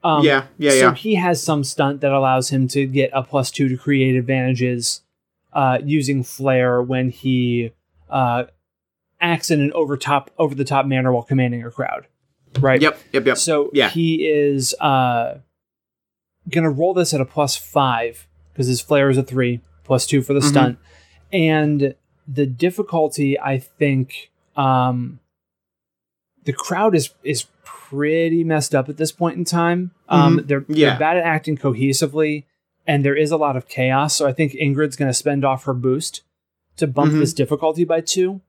[0.04, 0.94] Um, yeah, yeah, so yeah.
[0.94, 5.00] he has some stunt that allows him to get a plus two to create advantages
[5.54, 7.72] uh, using flair when he
[8.10, 8.44] uh,
[9.20, 12.06] acts in an over top over the top manner while commanding a crowd.
[12.60, 12.82] Right.
[12.82, 13.38] Yep, yep, yep.
[13.38, 13.88] So Yeah.
[13.88, 15.38] he is uh,
[16.50, 20.20] gonna roll this at a plus five because his flair is a three plus two
[20.22, 20.48] for the Mhm.
[20.50, 20.78] stunt,
[21.32, 21.94] and
[22.28, 25.18] the difficulty I think um,
[26.44, 29.90] the crowd is is pretty messed up at this point in time.
[30.08, 30.72] Um, they're, Mm-hmm.
[30.74, 30.90] Yeah.
[30.90, 32.44] they're bad at acting cohesively,
[32.86, 34.14] and there is a lot of chaos.
[34.16, 36.22] So I think Ingrid's gonna spend off her boost
[36.76, 37.20] to bump Mhm.
[37.20, 38.40] this difficulty by two.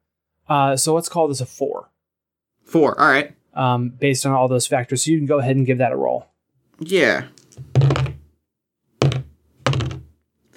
[0.50, 1.90] Uh, so let's call this a four
[2.64, 3.00] Four.
[3.00, 3.36] All right.
[3.54, 5.04] um, based on all those factors.
[5.06, 6.26] So you can go ahead and give that a roll.
[6.80, 7.26] Yeah.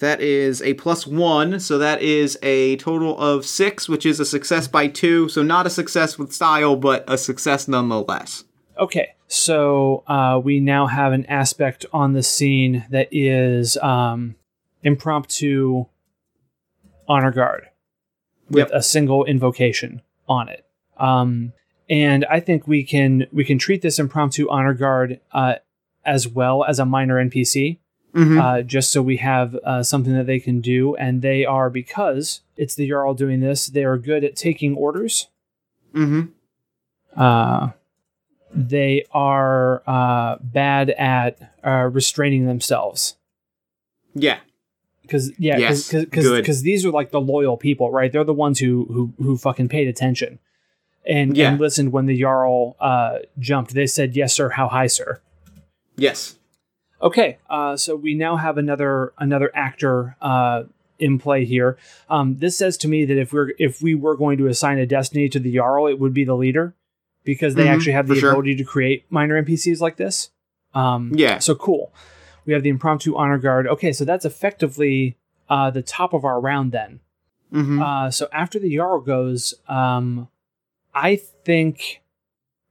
[0.00, 4.24] That is a plus one, so that is a total of six, which is a
[4.24, 5.28] success by two.
[5.28, 8.44] So not a success with style, but a success nonetheless.
[8.78, 14.36] Okay, so uh, we now have an aspect on the scene that is um,
[14.82, 15.86] impromptu
[17.08, 17.68] honor guard
[18.50, 18.70] with Yep.
[18.72, 20.64] a single invocation on it.
[20.96, 21.52] Um,
[21.90, 25.56] and I think we can we can treat this impromptu honor guard uh,
[26.04, 27.78] as well as a minor NPC.
[28.14, 28.38] Mm-hmm.
[28.40, 30.96] uh, just so we have uh, something that they can do.
[30.96, 35.28] And they are, because it's the Jarl doing this, they are good at taking orders.
[35.94, 36.22] mm-hmm.
[37.14, 37.70] Uh,
[38.54, 43.16] they are uh, bad at uh, restraining themselves.
[44.14, 44.38] Yeah.
[45.02, 46.42] Because yeah, Yes, because good.
[46.42, 48.12] because these are like the loyal people, right?
[48.12, 48.84] They're the ones who
[49.18, 50.38] who who fucking paid attention
[51.06, 51.50] and Yeah.
[51.50, 53.72] and listened when the Jarl uh, jumped.
[53.72, 54.50] They said, "Yes, sir.
[54.50, 55.20] How high, sir?"
[55.96, 56.38] Yes.
[57.00, 60.64] Okay, uh, so we now have another another actor uh,
[60.98, 61.78] in play here.
[62.10, 64.84] Um, this says to me that if we're if we were going to assign a
[64.86, 66.74] destiny to the Jarl, it would be the leader
[67.28, 68.30] because they Mhm, actually have the sure.
[68.30, 70.30] ability to create minor NPCs like this.
[70.72, 71.40] Um, Yeah.
[71.40, 71.92] So cool.
[72.46, 73.66] We have the impromptu honor guard.
[73.66, 75.18] Okay, so that's effectively
[75.50, 77.00] uh, the top of our round then.
[77.52, 77.82] Mm-hmm.
[77.82, 80.28] Uh, so after the Jarl goes, um,
[80.94, 82.00] I think,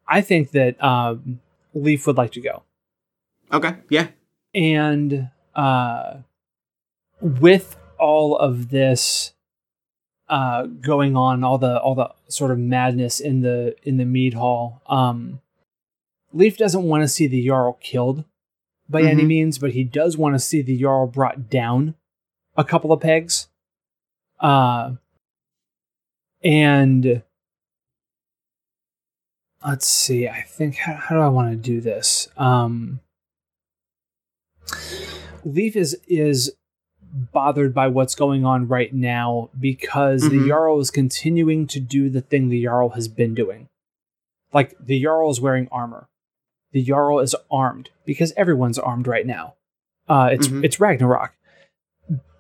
[0.08, 1.40] I think that um,
[1.76, 2.64] Leaf would like to go
[3.54, 3.76] okay.
[3.90, 4.08] Yeah.
[4.56, 6.18] and uh,
[7.22, 9.34] with all of this
[10.30, 14.34] uh, going on, all the all the sort of madness in the in the mead
[14.34, 15.40] hall, um,
[16.34, 18.26] Leaf doesn't want to see the Jarl killed
[18.90, 19.28] by any Mhm.
[19.28, 21.96] means, but he does want to see the Jarl brought down
[22.56, 23.48] a couple of pegs.
[24.40, 24.96] Uh,
[26.44, 27.24] and
[29.66, 30.28] let's see.
[30.28, 32.28] I think how, how do I want to do this?
[32.38, 33.00] Um,
[35.44, 36.54] Leaf is is
[37.14, 40.48] bothered by what's going on right now because the Mhm.
[40.48, 43.70] Jarl is continuing to do the thing the Jarl has been doing.
[44.54, 46.08] Like the Jarl is wearing armor.
[46.72, 49.56] The Jarl is armed because everyone's armed right now.
[50.08, 50.64] Uh, it's Mhm.
[50.64, 51.34] it's Ragnarok.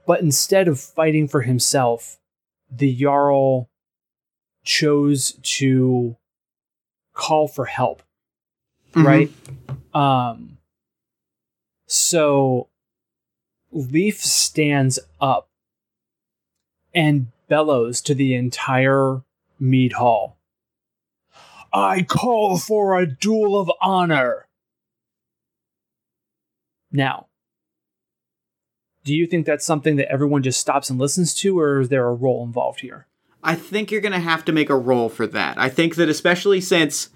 [0.05, 2.17] But instead of fighting for himself,
[2.69, 3.69] the Jarl
[4.63, 6.15] chose to
[7.13, 8.03] call for help
[8.93, 9.03] Mhm.
[9.05, 9.31] right?
[9.93, 10.57] Um,
[11.87, 12.67] so
[13.77, 15.49] Leaf stands up
[16.95, 19.21] and bellows to the entire
[19.59, 20.37] mead hall.
[21.71, 24.47] I call for a duel of honor.
[26.91, 27.27] Now,
[29.03, 32.07] do you think that's something that everyone just stops and listens to, or is there
[32.07, 33.05] a role involved here?
[33.43, 35.57] I think you're gonna have to make a roll for that.
[35.59, 37.09] I think that especially since,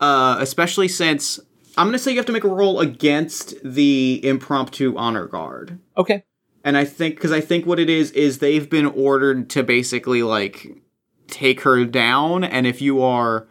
[0.00, 1.38] uh, especially since
[1.76, 6.24] I'm gonna say you have to make a roll against the impromptu honor guard, Okay.
[6.64, 10.22] and I think because I think what it is is they've been ordered to basically
[10.22, 10.82] like
[11.28, 13.46] take her down, and if you are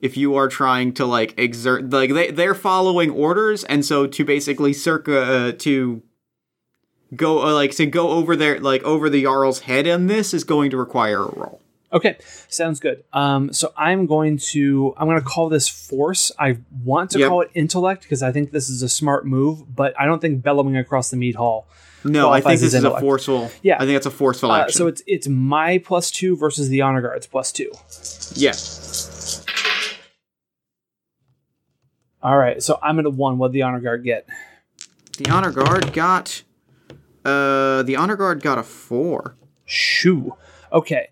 [0.00, 4.24] if you are trying to like exert like they they're following orders, and so to
[4.24, 6.02] basically circa uh, to
[7.16, 10.44] go uh, like to go over there like over the jarl's head in this is
[10.44, 11.60] going to require a roll.
[11.92, 13.02] Okay, sounds good.
[13.14, 16.30] Um, so I'm going to I'm going to call this force.
[16.38, 17.28] I want to Yep.
[17.28, 20.42] call it intellect because I think this is a smart move, but I don't think
[20.42, 21.66] bellowing across the mead hall.
[22.04, 23.50] No, I think this is a forceful.
[23.62, 23.76] Yeah.
[23.76, 24.76] I think it's a forceful Uh, action.
[24.76, 27.72] so it's it's my plus two versus the honor guard's plus two.
[28.34, 28.52] yeah.
[32.22, 33.38] All right, so I'm at a one.
[33.38, 34.26] What the honor guard get?
[35.18, 36.42] The honor guard got.
[37.24, 39.36] Uh, the honor guard got a four.
[39.64, 40.34] Shoo.
[40.72, 41.08] Okay.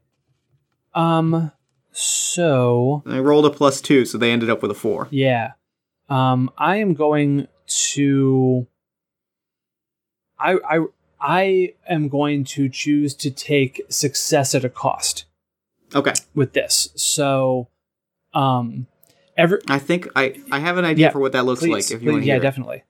[0.97, 1.53] Um.
[1.93, 5.09] So I rolled a plus two, so they ended up with a four.
[5.11, 5.53] Yeah.
[6.09, 7.49] Um, I am going
[7.95, 8.67] to.
[10.39, 10.79] I I
[11.21, 15.25] I am going to choose to take success at a cost
[15.95, 16.89] Okay, with this.
[16.97, 17.69] So,
[18.35, 18.87] um,
[19.37, 21.85] every I think I I have an idea Yeah, for what that looks please, like.
[21.85, 22.41] If you please- want to yeah, it.
[22.41, 22.83] definitely.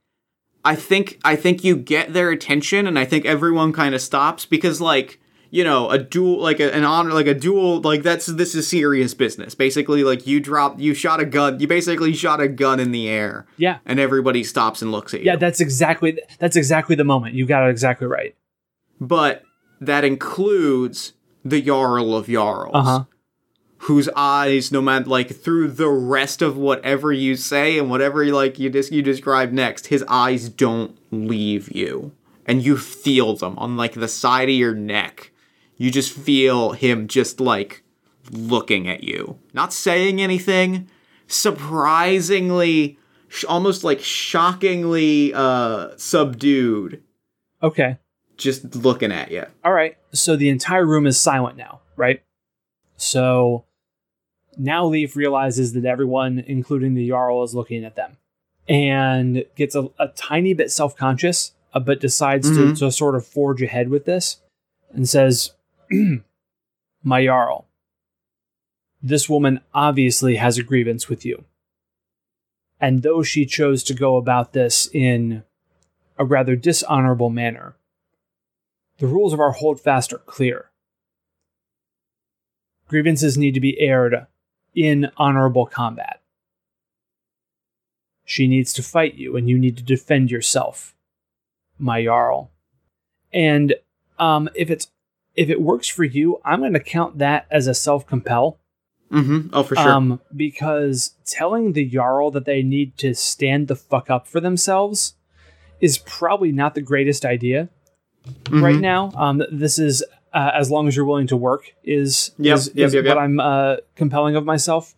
[0.64, 4.44] I think I think you get their attention, and I think everyone kind of stops
[4.46, 8.26] because like you know a duel like a, an honor like a duel like that's
[8.26, 12.40] this is serious business basically like you dropped you shot a gun you basically shot
[12.40, 13.78] a gun in the air Yeah.
[13.86, 17.34] and everybody stops and looks at you Yeah, that's exactly that's exactly the moment.
[17.34, 18.34] You got it exactly right.
[19.00, 19.42] but
[19.80, 21.12] that includes
[21.44, 23.04] the Jarl of Jarls, Uh-huh.
[23.80, 28.58] whose eyes, no matter like through the rest of whatever you say and whatever like
[28.58, 32.12] you just you describe next, his eyes don't leave you,
[32.46, 35.30] and you feel them on like the side of your neck.
[35.76, 37.82] You just feel him just like
[38.30, 40.88] looking at you, not saying anything.
[41.28, 47.02] Surprisingly, sh- almost like shockingly uh subdued,
[47.62, 47.98] Okay.
[48.36, 49.44] just looking at you.
[49.64, 49.96] All right.
[50.12, 52.22] So the entire room is silent now, right?
[52.96, 53.64] So
[54.56, 58.16] now Leaf realizes that everyone, including the Jarl, is looking at them
[58.68, 62.78] and gets a, a tiny bit self conscious, uh, but decides to, Mhm.
[62.78, 64.40] to sort of forge ahead with this
[64.92, 65.52] and says,
[67.02, 67.66] My Jarl,
[69.02, 71.44] this woman obviously has a grievance with you.
[72.80, 75.44] And though she chose to go about this in
[76.18, 77.76] a rather dishonorable manner,
[78.98, 80.70] the rules of our holdfast are clear.
[82.88, 84.26] Grievances need to be aired
[84.74, 86.20] in honorable combat.
[88.24, 90.94] She needs to fight you, and you need to defend yourself,
[91.78, 92.50] my Jarl.
[93.32, 93.74] And
[94.18, 94.88] um, if it's
[95.36, 98.58] if it works for you, I'm going to count that as a self compel.
[99.12, 99.50] Mm-hmm.
[99.52, 99.88] Oh, for sure.
[99.88, 105.14] Um, because telling the Jarl that they need to stand the fuck up for themselves
[105.80, 107.68] is probably not the greatest idea
[108.50, 108.80] right Mhm.
[108.80, 109.12] now.
[109.14, 112.86] Um, this is uh, as long as you're willing to work is Yep, is, yep,
[112.88, 113.16] is yep, what.
[113.18, 114.94] I'm uh, compelling of myself.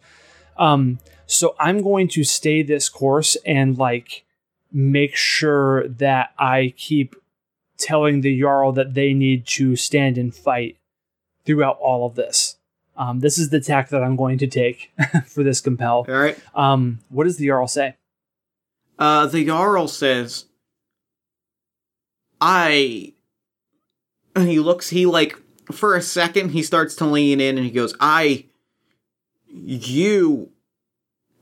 [0.56, 4.24] Um, so I'm going to stay this course and like
[4.72, 7.14] make sure that I keep
[7.78, 10.76] telling the Jarl that they need to stand and fight
[11.44, 12.56] throughout all of this.
[12.96, 14.90] Um, this is the tack that I'm going to take
[15.26, 16.04] for this compel.
[16.08, 16.38] All right.
[16.54, 17.94] Um, what does the Jarl say?
[18.98, 20.46] Uh, the Jarl says,
[22.40, 23.12] I.
[24.34, 25.38] And he looks, he like,
[25.70, 28.46] for a second, he starts to lean in and he goes, I.
[29.46, 30.50] You.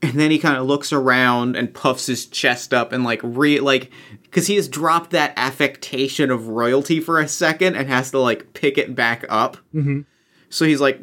[0.01, 3.59] And then he kind of looks around and puffs his chest up and like re
[3.59, 3.91] like
[4.23, 8.53] because he has dropped that affectation of royalty for a second and has to like
[8.53, 9.57] pick it back up.
[9.73, 10.01] Mm-hmm.
[10.49, 10.99] So he's like,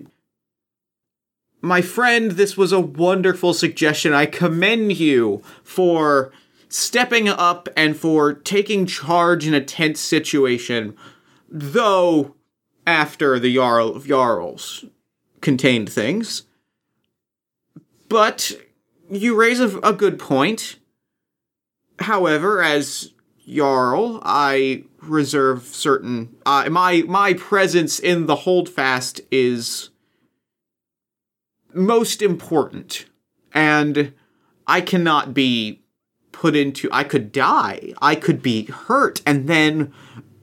[1.61, 4.13] My friend, this was a wonderful suggestion.
[4.13, 6.33] I commend you for
[6.69, 10.97] stepping up and for taking charge in a tense situation.
[11.49, 12.35] Though,
[12.87, 14.85] after the Jarl of Jarls
[15.41, 16.43] contained things.
[18.09, 18.53] But
[19.17, 20.79] you raise a, a good point.
[21.99, 23.13] However, as
[23.47, 26.37] Jarl, I reserve certain.
[26.47, 29.91] Uh, my my presence in the holdfast is
[31.73, 33.07] most important,
[33.53, 34.13] and
[34.67, 35.83] I cannot be
[36.33, 36.89] put into.
[36.91, 37.93] I could die.
[38.01, 39.93] I could be hurt, and then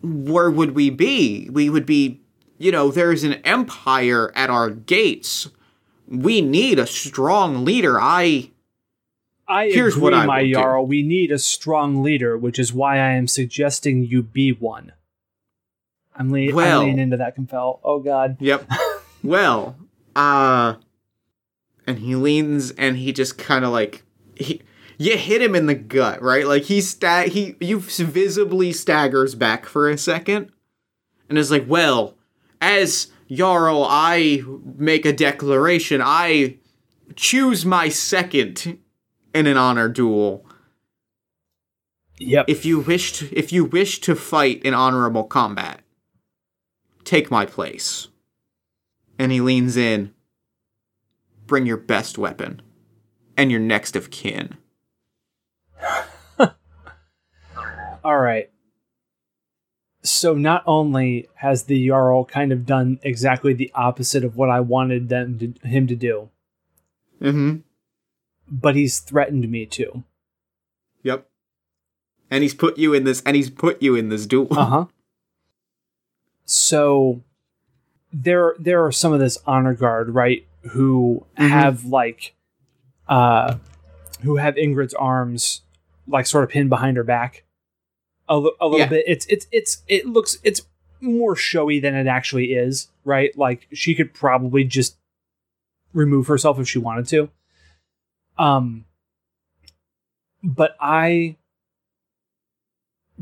[0.01, 1.49] where would we be?
[1.51, 2.21] We would be.
[2.57, 5.49] You know, there's an empire at our gates.
[6.07, 7.99] We need a strong leader.
[7.99, 8.50] I.
[9.51, 10.87] I Here's agree, what I my will do.
[10.87, 14.93] We need a strong leader, which is why I am suggesting you be one.
[16.15, 17.79] I'm, le- Well- I'm leaning into that compel.
[17.83, 18.37] Oh God.
[18.39, 18.69] Yep.
[19.23, 19.75] well,
[20.15, 20.75] uh
[21.87, 24.03] and he leans and he just kind of like
[24.35, 24.61] he
[24.97, 26.45] you hit him in the gut, right?
[26.45, 30.51] Like he sta he you visibly staggers back for a second
[31.29, 32.15] and is like, "Well,
[32.59, 34.43] as Jarl, I
[34.77, 36.01] make a declaration.
[36.03, 36.57] I
[37.15, 38.77] choose my second
[39.33, 40.45] in an honor duel.
[42.19, 42.45] Yep.
[42.47, 45.81] If you wish to, if you wish to fight in honorable combat,
[47.03, 48.07] take my place.
[49.17, 50.13] And he leans in.
[51.47, 52.61] Bring your best weapon
[53.35, 54.57] and your next of kin.
[58.03, 58.49] All right.
[60.03, 64.59] So not only has the Jarl kind of done exactly the opposite of what I
[64.59, 66.29] wanted them to, him to do,
[67.21, 67.57] Mm-hmm.
[68.51, 70.03] But he's threatened me too.
[71.03, 71.27] Yep.
[72.29, 74.47] And he's put you in this and he's put you in this duel.
[74.51, 74.85] Uh huh.
[76.45, 77.21] So
[78.13, 81.49] there there are some of this honor guard right who Mhm.
[81.49, 82.35] have like
[83.07, 83.55] uh
[84.23, 85.61] who have Ingrid's arms
[86.07, 87.43] like sort of pinned behind her back
[88.27, 88.87] a, little Yeah.
[88.87, 89.03] bit.
[89.07, 90.61] It's it's it's it looks it's
[91.01, 93.35] more showy than it actually is, right?
[93.37, 94.97] Like she could probably just
[95.93, 97.29] remove herself if she wanted to.
[98.41, 98.85] Um
[100.43, 101.35] but I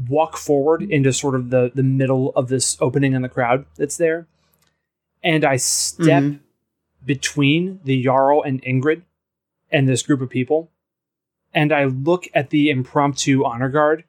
[0.07, 3.97] walk forward into sort of the the middle of this opening in the crowd that's
[3.97, 4.27] there,
[5.21, 6.39] and I step Mhm.
[7.05, 9.01] between the Jarl and Ingrid
[9.69, 10.71] and this group of people,
[11.53, 14.05] and I look at the impromptu honor guard,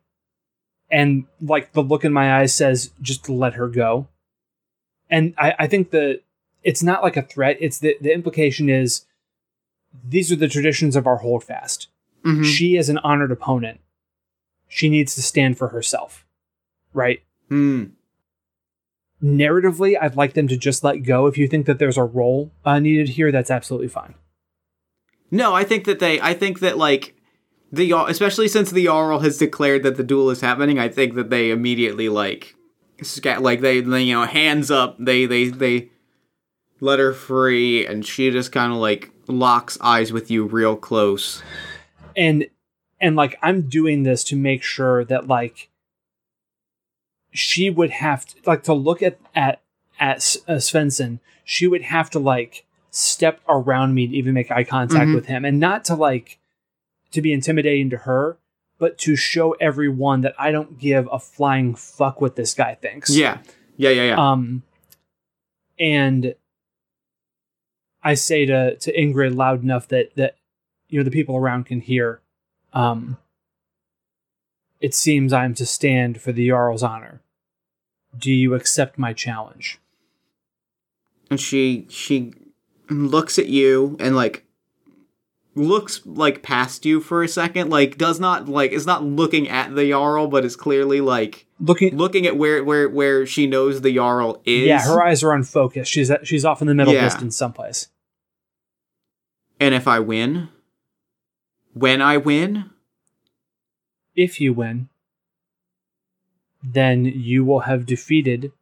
[0.90, 4.06] and like the look in my eyes says, "Just let her go."
[5.08, 6.20] And I, I think the
[6.62, 7.56] it's not like a threat.
[7.58, 9.06] It's the the implication is
[10.04, 11.88] these are the traditions of our holdfast.
[12.24, 12.44] Mhm.
[12.44, 13.80] She is an honored opponent.
[14.68, 16.24] She needs to stand for herself,
[16.92, 17.22] right?
[17.48, 17.84] Hmm.
[19.22, 21.26] narratively, I'd like them to just let go.
[21.26, 24.14] If you think that there's a role uh, needed here, that's absolutely fine.
[25.30, 26.20] No, I think that they.
[26.20, 27.14] I think that like
[27.70, 30.78] the especially since the Jarl has declared that the duel is happening.
[30.78, 32.54] I think that they immediately like
[33.02, 34.96] scat like they, they you know hands up.
[34.98, 35.90] They they they
[36.80, 41.42] let her free, and she just kind of like locks eyes with you real close.
[42.16, 42.46] And
[43.00, 45.68] and like I'm doing this to make sure that like
[47.32, 49.60] she would have to like to look at at
[49.98, 51.20] at S- uh, Svensson.
[51.44, 55.14] She would have to like step around me to even make eye contact Mhm.
[55.14, 56.38] with him, and not to like
[57.12, 58.36] to be intimidating to her,
[58.78, 63.10] but to show everyone that I don't give a flying fuck what this guy thinks.
[63.16, 63.38] Yeah,
[63.76, 64.30] yeah, yeah, yeah.
[64.30, 64.62] Um,
[65.78, 66.34] and
[68.02, 70.36] I say to to Ingrid loud enough that that
[70.88, 72.20] you know the people around can hear.
[72.72, 73.18] Um,
[74.80, 77.20] it seems I am to stand for the Jarl's honor.
[78.16, 79.78] Do you accept my challenge?
[81.30, 82.34] and she she
[82.90, 84.44] looks at you and like
[85.54, 89.74] looks like past you for a second like does not like is not looking at
[89.74, 93.94] the jarl but is clearly like Looking, looking at where where where she knows the
[93.94, 95.90] jarl is yeah, her eyes are unfocused.
[95.90, 97.02] She's at, she's off in the middle Yeah.
[97.04, 97.88] distance someplace.
[99.58, 100.48] and if i win
[101.74, 102.70] when i win
[104.16, 104.88] If you win,
[106.62, 108.52] then you will have defeated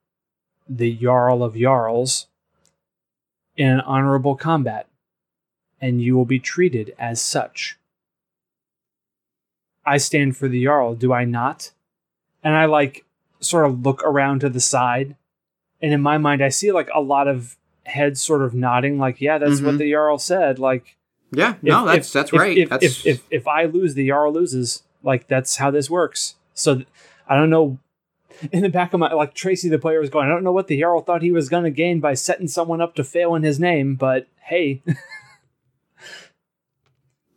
[0.68, 2.26] the Jarl of Jarls
[3.57, 4.88] in an honorable combat,
[5.81, 7.79] and you will be treated as such.
[9.85, 11.70] I stand for the Jarl, do I not?
[12.43, 13.05] And I like
[13.41, 15.16] sort of look around to the side,
[15.81, 17.57] and in my mind, I see like a lot of
[17.87, 19.79] heads sort of nodding, like, yeah, that's what Mhm.
[19.79, 20.59] the Jarl said.
[20.59, 20.97] Like,
[21.31, 24.09] yeah no that's if- that's if- right If, that's if, if if I lose, the
[24.09, 24.83] Jarl loses.
[25.03, 26.35] Like that's how this works.
[26.55, 26.87] So th-
[27.29, 27.79] I don't know.
[28.53, 30.26] In the back of my like Tracy, the player was going.
[30.26, 32.81] I don't know what the Jarl thought he was going to gain by setting someone
[32.81, 34.83] up to fail in his name, but hey,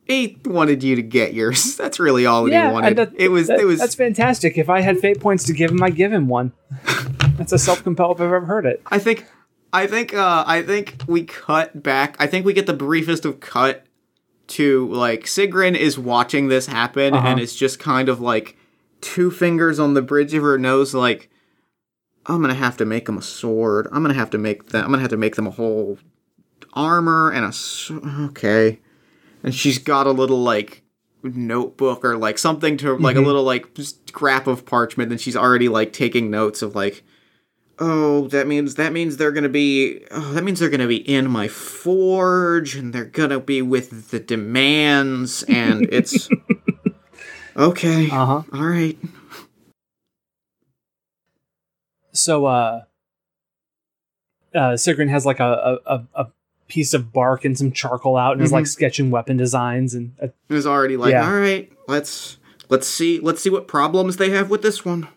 [0.05, 3.47] he wanted you to get yours that's really all yeah, he wanted that- it was
[3.47, 4.57] that- it was that's fantastic.
[4.57, 6.51] If I had fate points to give him, I'd give him one.
[7.37, 8.81] that's a self compel if I've ever heard it.
[8.87, 9.25] I think
[9.71, 12.15] I think uh I think we cut back.
[12.19, 13.85] I think we get the briefest of cut
[14.47, 17.27] to like Sigrun is watching this happen Uh-huh.
[17.27, 18.57] and it's just kind of like
[18.99, 21.29] two fingers on the bridge of her nose like
[22.25, 23.87] I'm going to have to make them a sword.
[23.91, 25.97] I'm to have to make them I'm going to have to make them a whole
[26.73, 28.79] armor and a okay.
[29.43, 30.83] And she's got a little like
[31.23, 33.25] notebook or like something to like a Mhm.
[33.25, 37.03] little like scrap of parchment and she's already like taking notes of like
[37.79, 41.29] oh that means that means they're gonna be oh that means they're gonna be in
[41.29, 46.31] my forge and they're gonna be with the demands and it's
[47.55, 48.43] okay Uh huh.
[48.53, 48.97] all right
[52.13, 52.81] So uh,
[54.53, 56.27] uh, Sigrun has like a, a a- a
[56.71, 60.27] piece of bark and some charcoal out, and is like sketching weapon designs and uh,
[60.27, 61.25] it was already like Yeah.
[61.27, 62.37] all right let's
[62.69, 65.07] let's see let's see what problems they have with this one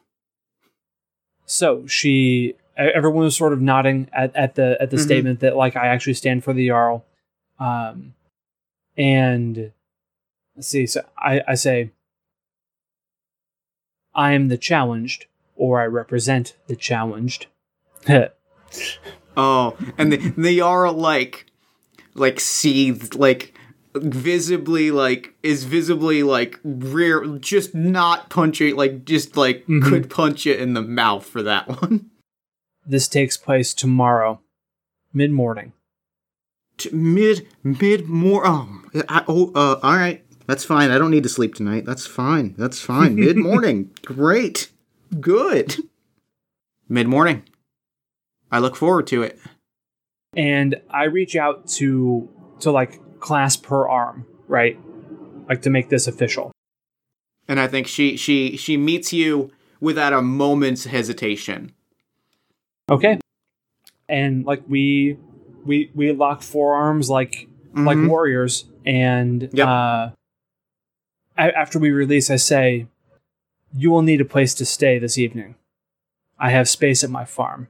[1.47, 5.05] So she, everyone was sort of nodding at, at the at the Mhm.
[5.05, 7.05] statement that like I actually stand for the Jarl,
[7.61, 8.15] um,
[8.97, 9.71] and
[10.57, 10.87] let's see.
[10.87, 11.91] So I I say,
[14.15, 17.47] I am the challenged, or I represent the challenged.
[19.37, 21.47] oh and the, they are like
[22.15, 23.55] like seethed like
[23.95, 29.83] visibly like is visibly like rear just not punching like just like Mhm.
[29.83, 32.11] could punch you in the mouth for that one.
[32.87, 34.41] This takes place tomorrow,
[35.15, 35.73] mid morning.
[36.77, 40.23] T- mid mid more oh, I, oh uh, all right.
[40.47, 40.91] That's fine.
[40.91, 41.87] I don't need to sleep tonight.
[41.87, 42.55] That's fine.
[42.59, 43.15] That's fine.
[43.27, 44.69] Mid morning great.
[45.19, 45.77] Good.
[46.91, 47.45] Mid morning
[48.55, 49.39] i look forward to it
[50.37, 52.29] and I reach out to
[52.61, 54.77] to like clasp her arm, right?
[55.49, 56.51] Like to make this official.
[57.49, 59.51] and i think she she she meets you
[59.81, 61.73] without a moment's hesitation
[62.91, 63.19] Okay.
[64.09, 65.17] And like we
[65.65, 68.09] we we lock forearms like like Mhm.
[68.09, 69.67] warriors and Yep.
[69.69, 70.11] uh
[71.39, 72.87] a- after we release I say
[73.77, 75.57] You will need a place to stay this evening.
[76.39, 77.67] I have space at my farm.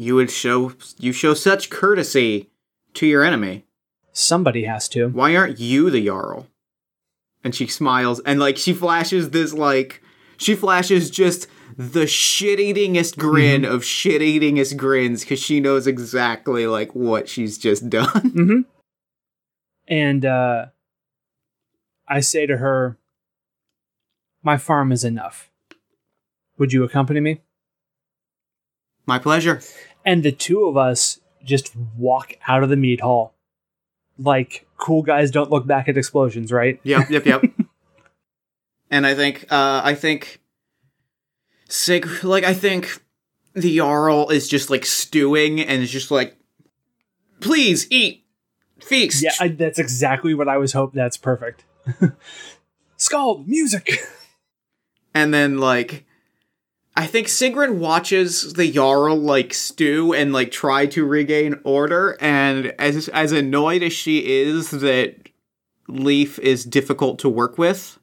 [0.00, 2.48] You would show you show such courtesy
[2.94, 3.66] to your enemy.
[4.12, 5.10] Somebody has to.
[5.10, 6.46] Why aren't you the Jarl?
[7.44, 10.02] And she smiles and like she flashes this like
[10.38, 16.66] she flashes just the shit eatingest grin of shit eatingest grins because she knows exactly
[16.66, 18.08] like what she's just done.
[18.30, 18.60] Mm-hmm.
[19.86, 20.66] And uh,
[22.08, 22.96] I say to her,
[24.42, 25.50] My farm is enough.
[26.56, 27.42] Would you accompany me?
[29.10, 29.60] My pleasure.
[30.04, 33.34] And the two of us just walk out of the mead hall.
[34.18, 36.80] Like cool guys don't look back at explosions, right?
[36.82, 37.44] Yep, yep, yep.
[38.90, 40.40] and I think, uh, I think,
[41.68, 43.00] Sig, like, I think
[43.54, 46.36] the Jarl is just like stewing and is just like,
[47.40, 48.24] please eat,
[48.80, 49.22] feast.
[49.22, 50.98] Yeah, I, that's exactly what I was hoping.
[50.98, 51.64] That's perfect.
[52.96, 54.00] Skald music.
[55.14, 56.06] and then like,
[56.96, 62.66] I think Sigrun watches the Jarl like stew and like try to regain order, and
[62.78, 65.28] as as annoyed as she is that
[65.88, 67.98] Leaf is difficult to work with,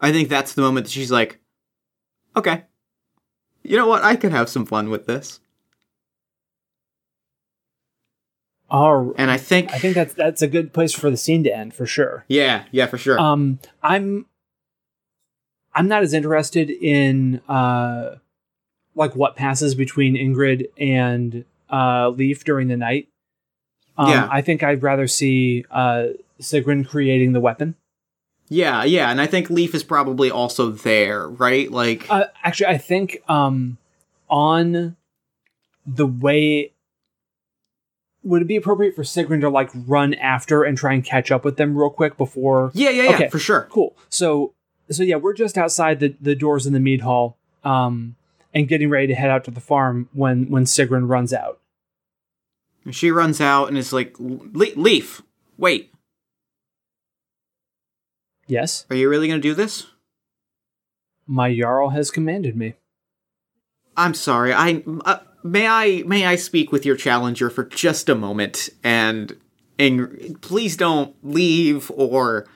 [0.00, 1.40] I think that's the moment that she's like,
[2.36, 2.64] okay,
[3.62, 5.40] you know what, I can have some fun with this.
[8.70, 11.56] All And I think, I think that's that's a good place for the scene to
[11.56, 12.24] end for sure.
[12.28, 13.18] yeah, yeah, for sure.
[13.18, 14.26] Um, I'm
[15.78, 18.16] I'm not as interested in uh,
[18.96, 23.08] like what passes between Ingrid and uh, Leaf during the night.
[23.96, 24.28] Um, Yeah.
[24.30, 26.08] I think I'd rather see uh,
[26.40, 27.76] Sigrun creating the weapon.
[28.48, 31.70] yeah, yeah, and I think Leaf is probably also there, right?
[31.70, 33.76] Like, Uh, actually, I think um,
[34.28, 34.96] on
[35.86, 36.72] the way.
[38.24, 41.44] Would it be appropriate for Sigrun to like run after and try and catch up
[41.44, 43.28] with them real quick before yeah, yeah, yeah, okay.
[43.28, 43.68] for sure.
[43.70, 43.96] Cool.
[44.08, 44.54] So
[44.90, 48.16] so yeah, we're just outside the, the doors in the mead hall, um,
[48.54, 51.60] and getting ready to head out to the farm when when Sigrun runs out.
[52.90, 55.22] She runs out and is like, "Le- Leaf,
[55.56, 55.92] wait,
[58.46, 59.86] Yes, are you really gonna do this?
[61.30, 62.72] my jarl has commanded me.
[63.98, 64.54] I'm sorry.
[64.54, 69.36] I uh, may I may I speak with your challenger for just a moment and
[69.78, 72.46] and please don't leave or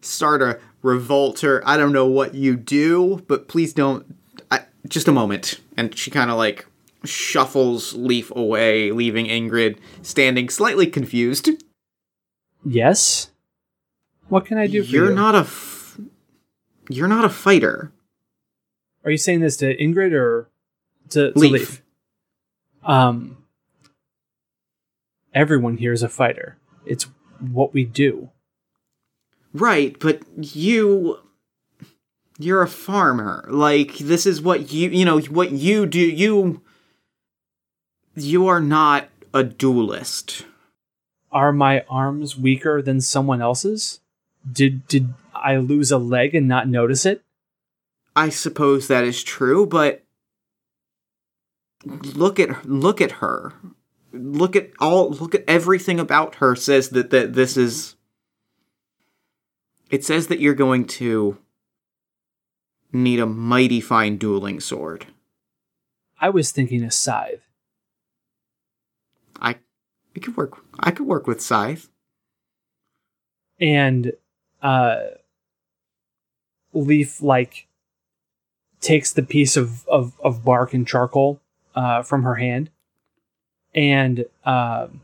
[0.00, 4.16] start a revolt I don't know what you do, but please don't
[4.50, 5.60] I, just a moment.
[5.76, 6.66] And she kind of like
[7.04, 11.50] shuffles Leaf away, leaving Ingrid standing slightly confused.
[12.64, 13.30] Yes.
[14.28, 15.14] What can I do for You're you?
[15.14, 15.98] not a f-
[16.88, 17.92] you're not a fighter.
[19.04, 20.50] Are you saying this to Ingrid or
[21.10, 21.52] to, to Leaf.
[21.52, 21.82] Leaf?
[22.84, 23.36] Um.
[25.32, 26.58] Everyone here is a fighter.
[26.84, 27.06] It's
[27.38, 28.30] what we do.
[29.52, 31.18] Right, but you
[32.38, 33.44] you're a farmer.
[33.48, 36.00] Like this is what you you know what you do.
[36.00, 36.62] You
[38.14, 40.46] you are not a duelist.
[41.32, 44.00] Are my arms weaker than someone else's?
[44.50, 47.22] Did did I lose a leg and not notice it?
[48.16, 50.02] I suppose that is true, but
[51.84, 53.52] look at look at her.
[54.12, 57.96] Look at all look at everything about her says that that this is
[59.90, 61.38] it says that you're going to
[62.92, 65.06] need a mighty fine dueling sword.
[66.20, 67.42] I was thinking a scythe.
[69.40, 69.56] I
[70.16, 71.88] I could work I could work with scythe.
[73.60, 74.12] and
[74.62, 75.00] uh
[76.72, 77.66] leaf like
[78.80, 81.40] takes the piece of of, of bark and charcoal
[81.74, 82.70] uh from her hand
[83.74, 85.00] and um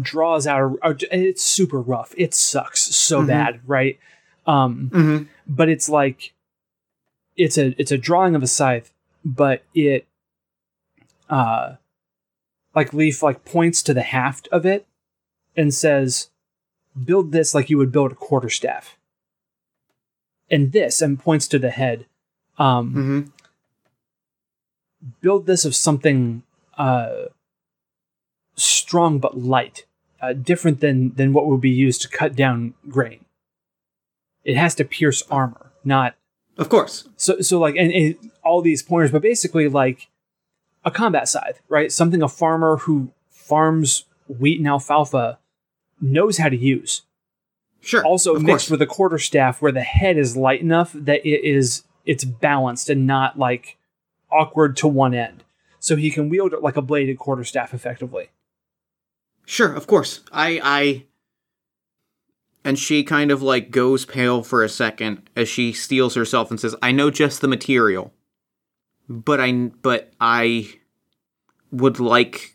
[0.00, 0.96] draws out a, a-
[1.28, 3.26] it's super rough it sucks so Mhm.
[3.26, 3.98] bad right
[4.46, 5.24] um Mm-hmm.
[5.46, 6.32] but it's like
[7.36, 8.92] it's a it's a drawing of a scythe
[9.24, 10.06] but it
[11.28, 11.74] uh
[12.74, 14.86] like leaf like points to the haft of it
[15.56, 16.30] and says
[17.04, 18.96] build this like you would build a quarterstaff
[20.50, 22.06] and this and points to the head
[22.58, 23.20] um Mm-hmm.
[25.20, 26.42] build this of something
[26.78, 27.26] uh
[28.56, 29.84] strong but light
[30.20, 33.24] uh, different than than what would be used to cut down grain
[34.44, 36.14] it has to pierce armor not
[36.58, 37.08] Of course.
[37.16, 40.08] so so like and, and all these pointers but basically like
[40.84, 45.38] a combat scythe right something a farmer who farms wheat and alfalfa
[46.00, 47.02] knows how to use
[47.84, 48.04] Sure.
[48.04, 48.70] also mixed course.
[48.70, 52.88] with a quarter staff where the head is light enough that it is it's balanced
[52.88, 53.76] and not like
[54.30, 55.42] awkward to one end
[55.80, 58.28] so he can wield it like a bladed quarter staff effectively
[59.44, 60.20] Sure, of course.
[60.32, 61.06] I I
[62.64, 66.60] and she kind of like goes pale for a second as she steels herself and
[66.60, 68.12] says, "I know just the material,
[69.08, 70.74] but I but I
[71.70, 72.54] would like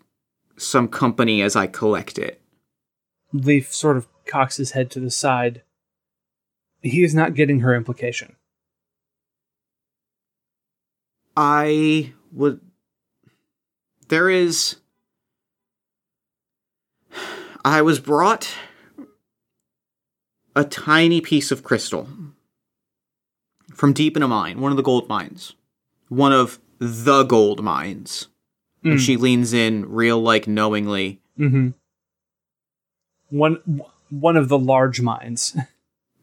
[0.57, 2.41] some company as I collect it."
[3.33, 5.63] Leaf sort of cocks his head to the side.
[6.81, 8.35] He is not getting her implication.
[11.35, 12.61] I would.
[14.07, 14.77] There is.
[17.67, 18.49] I was brought
[20.55, 22.07] a tiny piece of crystal
[23.73, 25.53] from deep in a mine, one of the gold mines,
[26.07, 28.27] one of the gold mines.
[28.85, 29.05] And Mm.
[29.05, 31.19] she leans in, real like knowingly.
[31.37, 31.69] Mm-hmm.
[33.29, 35.55] One one of the large mines.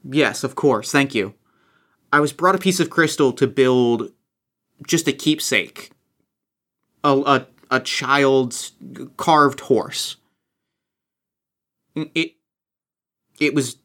[0.06, 0.92] Yes, of course.
[0.92, 1.32] Thank you.
[2.12, 4.12] I was brought a piece of crystal to build
[4.86, 5.92] just a keepsake,
[7.02, 8.72] a a, a child's
[9.16, 10.16] carved horse.
[11.96, 12.32] Mm, it
[13.38, 13.76] it was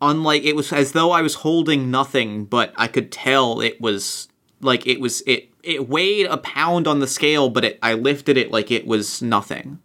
[0.00, 4.28] unlike it was as though I was holding nothing, but I could tell it was
[4.60, 8.36] like it was it it weighed a pound on the scale, but it I lifted
[8.36, 9.80] it like it was nothing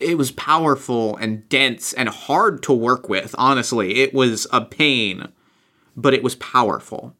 [0.00, 4.00] it was powerful and dense and hard to work with, honestly.
[4.00, 5.28] It was a pain,
[5.94, 7.14] but it was powerful.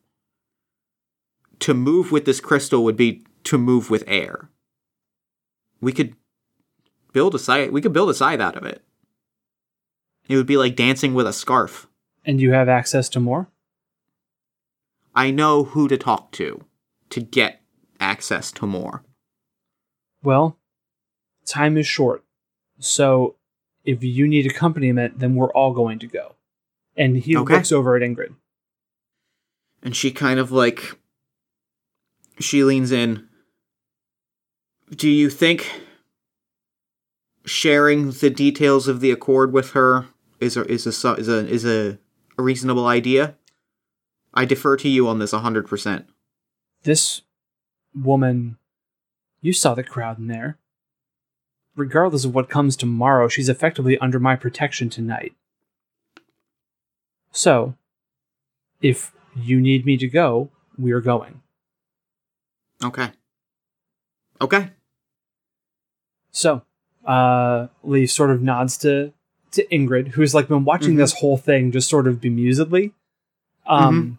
[1.60, 4.48] To move with this crystal would be to move with air.
[5.80, 6.16] We could
[7.12, 8.82] build a scythe we could build a scythe out of it.
[10.28, 11.86] It would be like dancing with a scarf.
[12.24, 13.48] and you have access to more?
[15.14, 16.64] I know who to talk to
[17.10, 17.62] to get
[17.98, 19.02] access to more.
[20.22, 20.58] Well,
[21.46, 22.22] time is short.
[22.78, 23.36] So
[23.84, 26.36] if you need accompaniment, then we're all going to go.
[26.96, 27.54] And he Okay.
[27.54, 28.34] looks over at Ingrid.
[29.82, 30.96] and she kind of like
[32.38, 33.26] she leans in
[34.94, 35.80] do you think
[37.44, 40.06] sharing the details of the accord with her
[40.40, 41.98] is a is a is a is a,
[42.38, 43.34] reasonable idea
[44.32, 46.06] i defer to you on this 100%
[46.84, 47.20] This
[47.94, 48.56] woman,
[49.42, 50.56] you saw the crowd in there.
[51.76, 55.34] Regardless of what comes tomorrow, she's effectively under my protection tonight.
[57.30, 57.74] So,
[58.80, 61.42] if you need me to go, we're going.
[62.82, 63.10] okay
[64.40, 64.70] okay
[66.32, 66.62] So,
[67.06, 69.12] uh, Lee sort of nods to
[69.52, 70.98] to Ingrid, who's like been watching Mhm.
[70.98, 72.92] this whole thing just sort of bemusedly.
[73.66, 74.18] Um,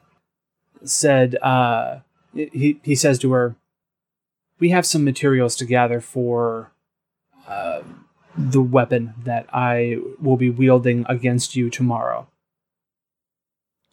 [0.84, 2.00] said uh,
[2.34, 3.56] he he says to her,
[4.60, 6.72] "We have some materials to gather for
[7.48, 7.82] uh,
[8.38, 12.28] the weapon that I will be wielding against you tomorrow."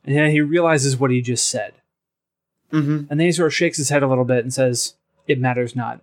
[0.05, 1.75] And then he realizes what he just said.
[2.73, 4.95] mm-hmm And then he sort of shakes his head a little bit and says,
[5.27, 6.01] It matters not.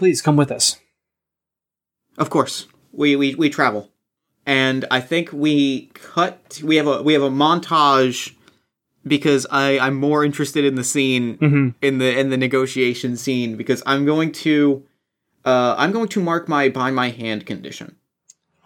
[0.00, 0.78] Please come with us.
[2.16, 3.90] Of course, we, we we travel,
[4.46, 6.58] and I think we cut.
[6.64, 8.34] We have a we have a montage
[9.06, 11.68] because I I'm more interested in the scene Mm-hmm.
[11.82, 14.82] in the in the negotiation scene because I'm going to
[15.44, 17.96] uh I'm going to mark my by my hand condition,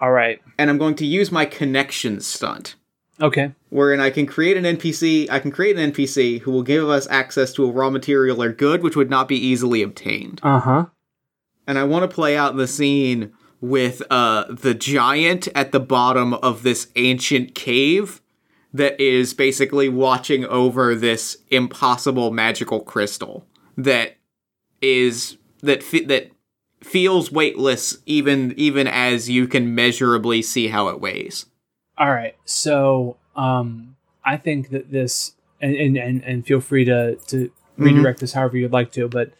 [0.01, 0.41] All right.
[0.57, 2.77] and I'm going to use my connection stunt.
[3.21, 3.53] Okay.
[3.71, 7.09] Wherein I can create an NPC, I can create an NPC who will give us
[7.11, 10.39] access to a raw material or good which would not be easily obtained.
[10.45, 10.87] Uh huh.
[11.67, 16.35] And I want to play out the scene with uh the giant at the bottom
[16.35, 18.21] of this ancient cave
[18.73, 23.47] that is basically watching over this impossible magical crystal
[23.77, 24.17] that
[24.83, 26.31] is that fe- that
[26.83, 31.47] feels weightless even even as you can measurably see how it weighs.
[31.97, 32.37] All right.
[32.45, 38.21] So, um, I think that this, and, and, and, and feel free to, to redirect
[38.21, 39.33] this however you'd like to, but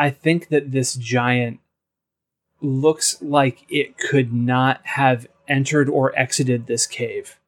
[0.00, 1.60] I think that this giant
[2.60, 7.38] looks like it could not have entered or exited this cave.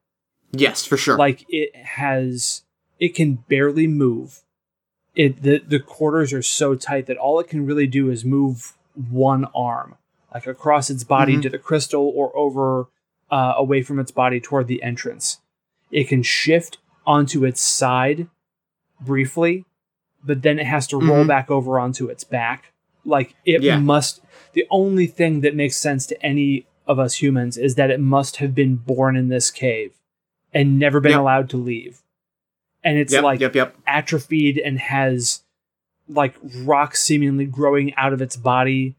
[0.51, 1.17] Yes, for sure.
[1.17, 2.61] like it has
[2.99, 4.41] it can barely move
[5.15, 8.73] it the, the quarters are so tight that all it can really do is move
[9.09, 9.95] one arm
[10.33, 11.41] like across its body Mhm.
[11.43, 12.87] to the crystal or over
[13.31, 15.39] uh, away from its body toward the entrance
[15.89, 18.27] it can shift onto its side
[19.01, 19.65] briefly
[20.23, 21.27] but then it has to roll Mhm.
[21.27, 22.71] back over onto its back
[23.05, 23.77] like it Yeah.
[23.79, 24.21] must
[24.53, 28.37] the only thing that makes sense to any of us humans is that it must
[28.37, 29.91] have been born in this cave
[30.53, 31.19] and never been Yep.
[31.19, 32.01] allowed to leave.
[32.83, 35.41] And it's yep, like yep, atrophied and has
[36.09, 38.95] like rocks seemingly growing out of its body.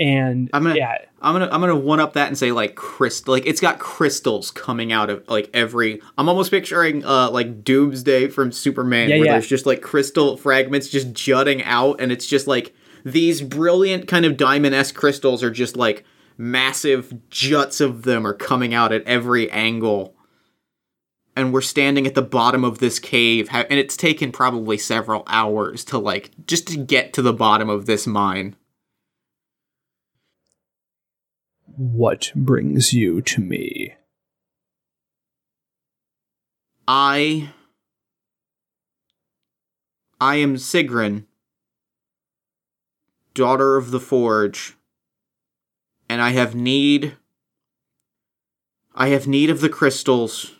[0.00, 3.34] And I'm gonna- yeah, I'm gonna I'm gonna one up that and say like crystal
[3.34, 8.28] like it's got crystals coming out of like every I'm almost picturing uh like Doomsday
[8.28, 9.32] from Superman Yeah, where yeah.
[9.32, 12.74] there's just like crystal fragments just jutting out and it's just like
[13.04, 16.04] these brilliant kind of diamond esque crystals are just like
[16.38, 20.14] massive juts of them are coming out at every angle.
[21.36, 25.84] And we're standing at the bottom of this cave, and it's taken probably several hours
[25.86, 28.56] to like just to get to the bottom of this mine.
[31.76, 33.94] What brings you to me?
[36.86, 37.50] I
[40.20, 41.24] I am Sigrun,
[43.32, 44.76] daughter of the Forge,
[46.08, 47.16] and I have need
[48.94, 50.52] I have need of the crystals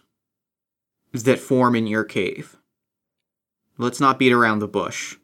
[1.13, 2.57] that form in your cave.
[3.77, 5.17] Let's not beat around the bush.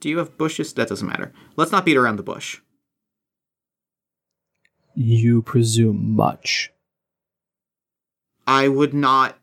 [0.00, 0.72] Do you have bushes?
[0.72, 1.32] That doesn't matter.
[1.56, 2.60] Let's not beat around the bush.
[5.00, 6.72] You presume much.
[8.48, 9.38] I would not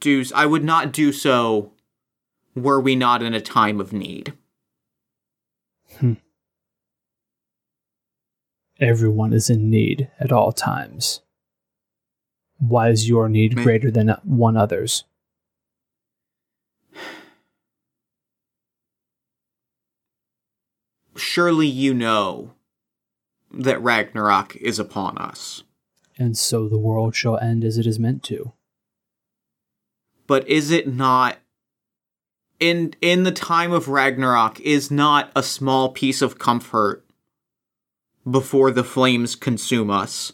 [0.00, 1.72] do I would not do so
[2.54, 4.34] were we not in a time of need.
[5.96, 6.14] Hmm.
[8.78, 11.22] Everyone is in need at all times.
[12.58, 15.04] Why is your need May- greater than one other's?
[21.16, 22.52] Surely you know
[23.52, 25.62] that Ragnarok is upon us.
[26.18, 28.52] And so the world shall end as it is meant to.
[30.26, 31.38] But is it not
[32.60, 37.04] in in the time of Ragnarok is not a small piece of comfort
[38.30, 40.32] before the flames consume us?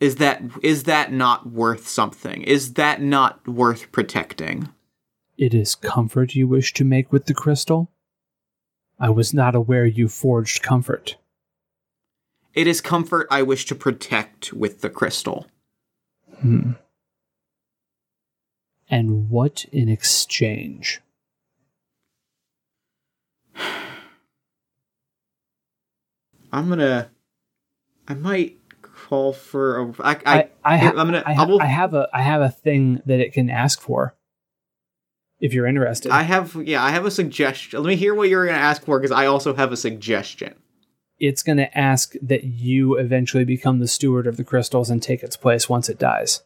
[0.00, 2.42] Is that is that not worth something?
[2.42, 4.68] Is that not worth protecting?
[5.36, 7.92] It is comfort you wish to make with the crystal?
[8.98, 11.16] I was not aware you forged comfort.
[12.58, 15.46] It is comfort I wish to protect with the crystal.
[16.40, 16.72] Hmm.
[18.90, 21.00] And what in exchange?
[26.52, 27.10] I'm gonna.
[28.08, 29.92] I might call for a.
[30.00, 31.22] I, I, I, I, ha- I'm gonna.
[31.24, 33.80] I, I, ha- will, I have a I have a thing that it can ask
[33.80, 34.16] for.
[35.38, 36.10] If you're interested.
[36.10, 36.56] I have.
[36.56, 37.80] Yeah, I have a suggestion.
[37.80, 40.56] Let me hear what you're gonna ask for because I also have a suggestion.
[41.20, 45.22] It's going to ask that you eventually become the steward of the crystals and take
[45.22, 46.42] its place once it dies.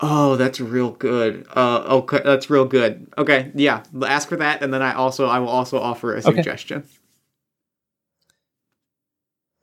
[0.00, 1.46] Oh, that's real good.
[1.56, 3.10] Uh, okay, that's real good.
[3.16, 6.36] Okay, yeah, ask for that, and then I also I will also offer a Okay.
[6.36, 6.84] suggestion.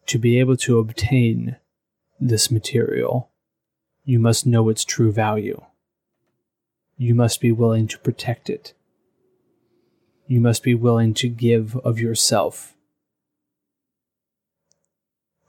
[0.07, 1.57] To be able to obtain
[2.19, 3.29] this material,
[4.03, 5.61] you must know its true value.
[6.97, 8.73] You must be willing to protect it.
[10.27, 12.72] You must be willing to give of yourself.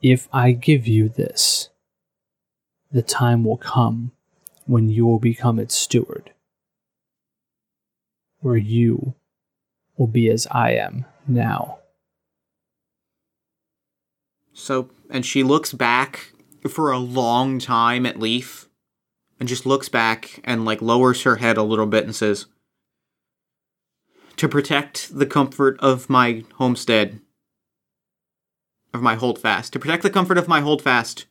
[0.07, 1.69] If I give you this,
[2.91, 4.11] the time will come
[4.67, 6.31] when you will become its steward,
[8.37, 9.15] where you
[9.97, 11.79] will be as I am now.
[14.53, 16.33] So, and she looks back
[16.69, 18.69] for a long time at Leaf,
[19.39, 22.45] and just looks back and like lowers her head a little bit and says,
[24.35, 27.21] "To protect the comfort of my homestead,
[28.95, 31.25] of my holdfast, to protect the comfort of my holdfast,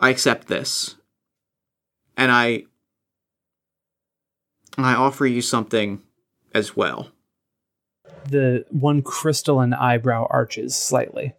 [0.00, 0.96] I accept this,
[2.16, 2.64] and I,
[4.76, 6.02] I offer you something
[6.54, 7.10] as well."
[8.28, 11.34] The one crystalline eyebrow arches slightly.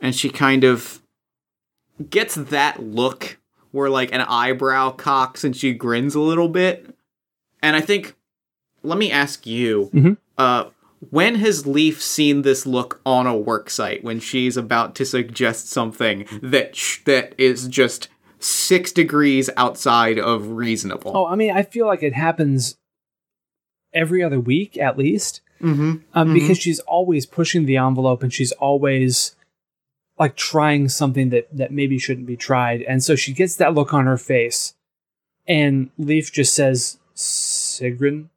[0.00, 1.02] and she kind of
[2.08, 3.36] gets that look
[3.72, 6.94] where like an eyebrow cocks and she grins a little bit.
[7.60, 8.14] And I think
[8.84, 10.16] let me ask you, Mhm.
[10.38, 10.70] uh
[11.00, 15.68] when has Leaf seen this look on a work site when she's about to suggest
[15.70, 18.08] something that sh- that is just
[18.40, 21.12] 6 degrees outside of reasonable?
[21.16, 22.76] Oh, I mean, I feel like it happens
[23.92, 26.02] every other week at least, Mhm.
[26.14, 26.34] um, Mhm.
[26.34, 29.34] because she's always pushing the envelope and she's always
[30.18, 33.94] like trying something that that maybe shouldn't be tried, and so she gets that look
[33.94, 34.74] on her face,
[35.46, 38.28] and Leaf just says, "Sigrun."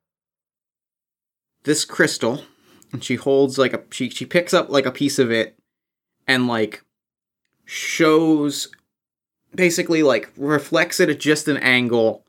[1.63, 2.41] this crystal
[2.91, 5.57] and she holds like a she she picks up like a piece of it
[6.27, 6.83] and like
[7.65, 8.67] shows
[9.55, 12.25] basically like reflects it at just an angle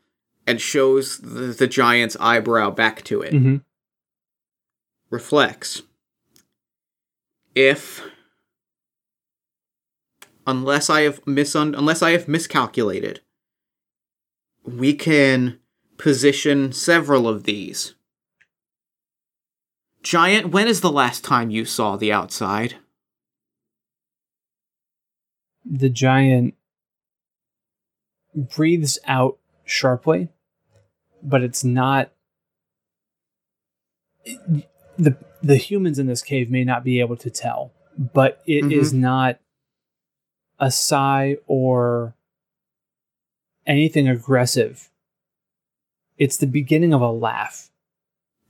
[0.46, 3.56] and shows the, the giant's eyebrow back to it Mm-hmm.
[5.10, 5.82] reflects
[7.54, 8.02] if
[10.46, 13.20] unless i have misun unless i have miscalculated
[14.64, 15.58] we can
[15.98, 17.94] position several of these
[20.03, 22.76] giant when is the last time you saw the outside
[25.64, 26.55] The giant
[28.34, 30.28] breathes out sharply,
[31.22, 32.11] but it's not.
[34.98, 38.72] the The humans in this cave may not be able to tell, but it Mhm.
[38.72, 39.40] is not
[40.59, 42.14] a sigh or
[43.66, 44.90] anything aggressive.
[46.18, 47.71] It's the beginning of a laugh,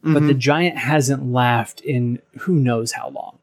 [0.03, 0.39] but the Mhm.
[0.39, 3.39] giant hasn't laughed in who knows how long.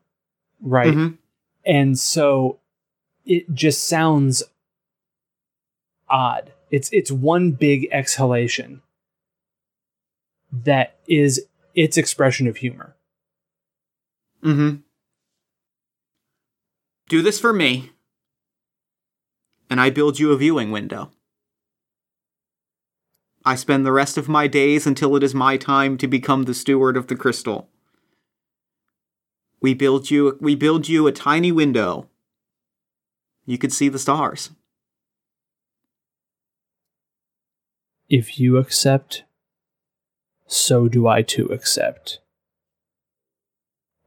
[0.61, 0.93] Right.
[0.93, 1.17] Mhm.
[1.65, 2.59] And so
[3.25, 4.43] it just sounds
[6.09, 6.51] odd.
[6.71, 8.81] It's it's one big exhalation
[10.51, 11.45] that is
[11.75, 12.95] its expression of humor.
[14.43, 14.77] Mm-hmm.
[17.07, 17.91] Do this for me,
[19.69, 21.11] and I build you a viewing window.
[23.49, 26.53] I spend the rest of my days until it is my time to become the
[26.53, 27.67] steward of the crystal.
[29.59, 32.07] We build you we build you a tiny window.
[33.47, 34.51] You could see the stars.
[38.07, 39.23] If you accept,
[40.45, 42.19] so do I too accept.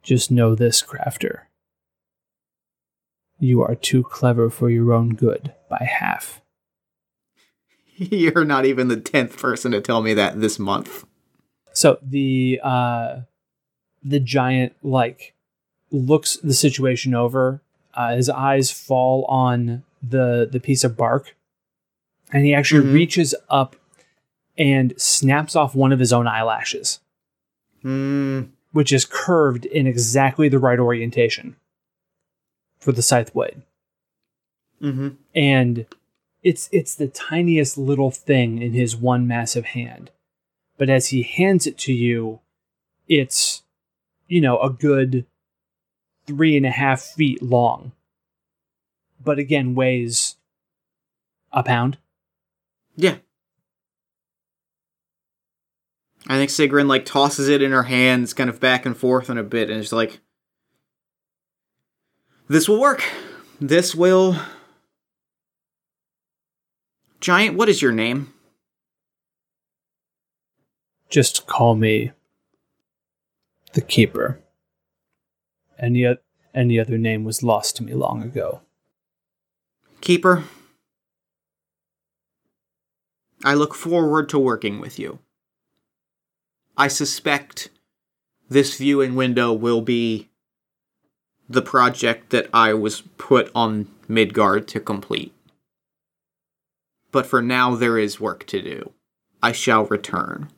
[0.05, 1.47] Just know this, Crafter.
[3.41, 6.42] You are too clever for your own good by half.
[8.11, 11.05] You're not even the tenth person to tell me that this month.
[11.73, 13.21] So the uh
[14.03, 15.35] the giant like
[15.91, 17.63] looks the situation over.
[17.95, 21.37] Uh, his eyes fall on the the piece of bark,
[22.33, 22.95] and he actually Mhm.
[22.95, 23.77] reaches up
[24.59, 27.01] and snaps off one of his own eyelashes,
[27.83, 28.43] Hmm.
[28.73, 31.57] which is curved in exactly the right orientation
[32.81, 33.63] for the scythe blade.
[34.83, 35.09] Mm-hmm.
[35.35, 35.87] and
[36.43, 40.11] it's it's the tiniest little thing in his one massive hand
[40.79, 42.41] but as he hands it to you
[43.09, 43.63] it's
[44.29, 45.27] you know a good
[46.27, 47.93] three and a half feet long
[49.23, 50.37] but again weighs
[51.53, 51.99] a pound
[52.97, 53.17] Yeah.
[56.29, 59.39] I think Sigrun like tosses it in her hands, kind of back and forth in
[59.39, 60.21] a bit, and is like,
[62.49, 63.03] "This will work.
[63.61, 64.37] This will."
[67.23, 68.35] Giant, what is your name?
[71.13, 72.11] just call me
[73.75, 74.41] the keeper
[75.79, 76.17] any, o-
[76.55, 78.63] any other name was lost to me long ago
[80.01, 80.43] Keeper.
[83.45, 85.21] I look forward to working with you.
[86.77, 87.69] I suspect
[88.49, 90.29] this viewing window will be
[91.49, 95.33] the project that I was put on Midgard to complete.
[97.13, 98.93] But for now, there is work to do.
[99.43, 100.49] I shall return.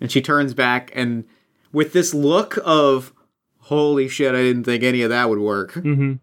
[0.00, 1.24] And she turns back, and
[1.72, 3.12] with this look of,
[3.58, 6.14] holy shit, I didn't think any of that would work, mm-hmm.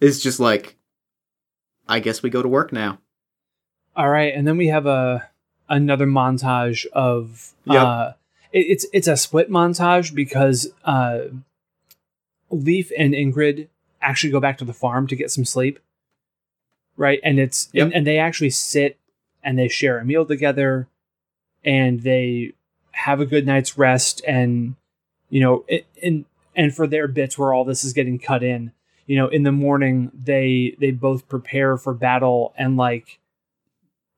[0.00, 0.76] is just like,
[1.86, 2.98] I guess we go to work now.
[3.94, 5.28] All right, and then we have a
[5.68, 7.82] another montage of Yep.
[7.82, 8.12] uh
[8.52, 11.24] it, it's it's a split montage because uh
[12.50, 13.68] Leaf and Ingrid
[14.00, 15.78] actually go back to the farm to get some sleep.
[16.98, 17.20] Right?
[17.24, 17.84] And it's Yep.
[17.86, 18.98] and, and they actually sit
[19.42, 20.86] and they share a meal together
[21.64, 22.52] and they
[22.90, 24.74] have a good night's rest and
[25.30, 26.24] you know it, and
[26.56, 28.72] and for their bits where all this is getting cut in
[29.06, 33.20] you know in the morning they they both prepare for battle and like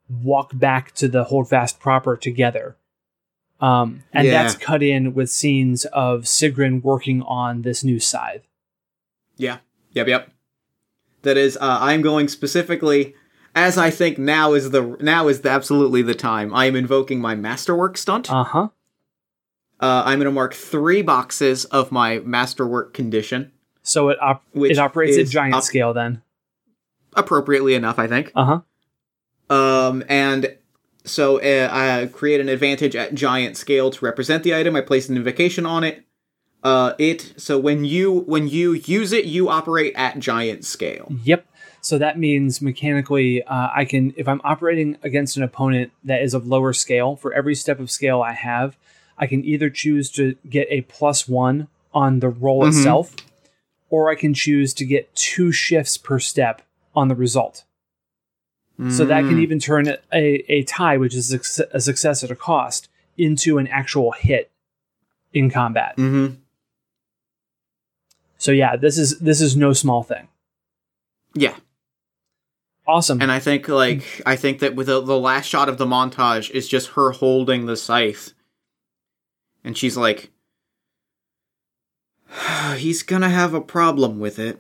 [0.09, 2.77] walk back to the holdfast proper together
[3.61, 4.43] um and Yeah.
[4.43, 8.47] that's cut in with scenes of Sigrun working on this new scythe
[9.37, 9.59] Yeah.
[9.93, 10.09] Yep.
[10.09, 10.31] Yep.
[11.23, 13.15] That is, uh, I'm going specifically
[13.55, 16.55] as I think now is the now is the, absolutely the time.
[16.55, 18.31] I am invoking my masterwork stunt.
[18.31, 18.69] Uh, uh-huh
[19.83, 23.51] I'm going to mark three boxes of my masterwork condition,
[23.83, 26.23] so it op- Which it operates at giant up- scale then
[27.17, 28.31] appropriately enough, I think.
[28.35, 28.61] uh-huh
[29.55, 30.57] Um, and
[31.05, 34.77] so uh, I create an advantage at giant scale to represent the item.
[34.77, 36.05] I place an invocation on it.
[36.63, 41.11] Uh, it so when you when you use it, you operate at giant scale.
[41.25, 41.47] Yep.
[41.83, 46.35] So that means mechanically, uh, I can, if I'm operating against an opponent that is
[46.35, 48.77] of lower scale, for every step of scale I have,
[49.17, 52.69] I can either choose to get a plus one on the roll Mhm.
[52.69, 53.17] itself,
[53.89, 56.61] or I can choose to get two shifts per step
[56.95, 57.65] on the result.
[58.91, 59.43] So that can Mm.
[59.43, 59.99] even turn a,
[60.53, 61.33] a tie, which is
[61.73, 62.89] a success at a cost,
[63.19, 64.51] into an actual hit
[65.35, 65.97] in combat.
[65.99, 66.37] Mhm.
[68.41, 70.27] So yeah, this is this is no small thing.
[71.35, 71.55] Yeah.
[72.89, 73.21] Awesome.
[73.21, 76.51] And I think like I think that with the, the last shot of the montage
[76.51, 78.33] is just her holding the scythe,
[79.63, 80.31] and she's like,
[82.77, 84.59] "He's gonna have a problem with it,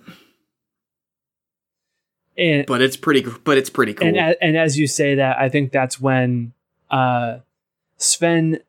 [2.36, 3.24] and but it's pretty.
[3.44, 6.52] But it's pretty cool." And a- and as you say that, I think that's when
[6.90, 7.38] uh,
[7.96, 8.60] Sven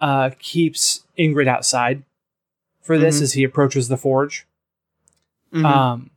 [0.00, 2.02] uh, keeps Ingrid outside
[2.86, 3.22] for this Mhm.
[3.22, 4.46] as he approaches the forge,
[5.52, 5.64] Mhm.
[5.64, 6.10] Um,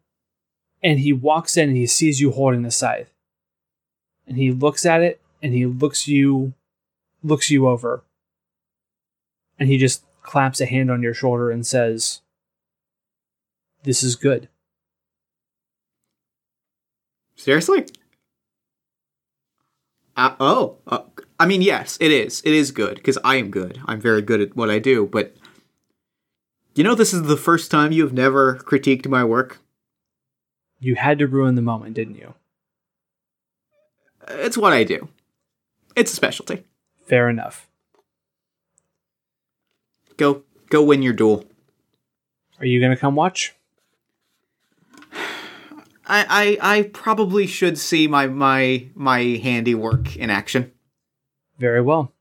[0.83, 3.11] and he walks in and he sees you holding the scythe,
[4.27, 6.53] and he looks at it and he looks you,
[7.23, 8.03] looks you over,
[9.57, 12.21] and he just claps a hand on your shoulder and says,
[13.83, 14.47] "This is good."
[17.35, 17.85] Seriously?
[20.15, 21.03] Uh, oh, uh,
[21.39, 22.41] I mean, yes, it is.
[22.43, 23.79] It is good because I am good.
[23.85, 25.05] I'm very good at what I do.
[25.05, 25.35] But
[26.79, 29.59] you know, this is the first time you've never critiqued my work.
[30.79, 32.35] You had to ruin the moment, didn't you?
[34.29, 35.09] It's what I do.
[35.97, 36.63] It's a specialty.
[37.05, 37.67] Fair enough.
[40.15, 41.43] Go, go win your duel.
[42.61, 43.53] Are you gonna come watch?
[46.07, 50.71] I, I, I probably should see my my my handiwork in action.
[51.57, 52.13] Very well.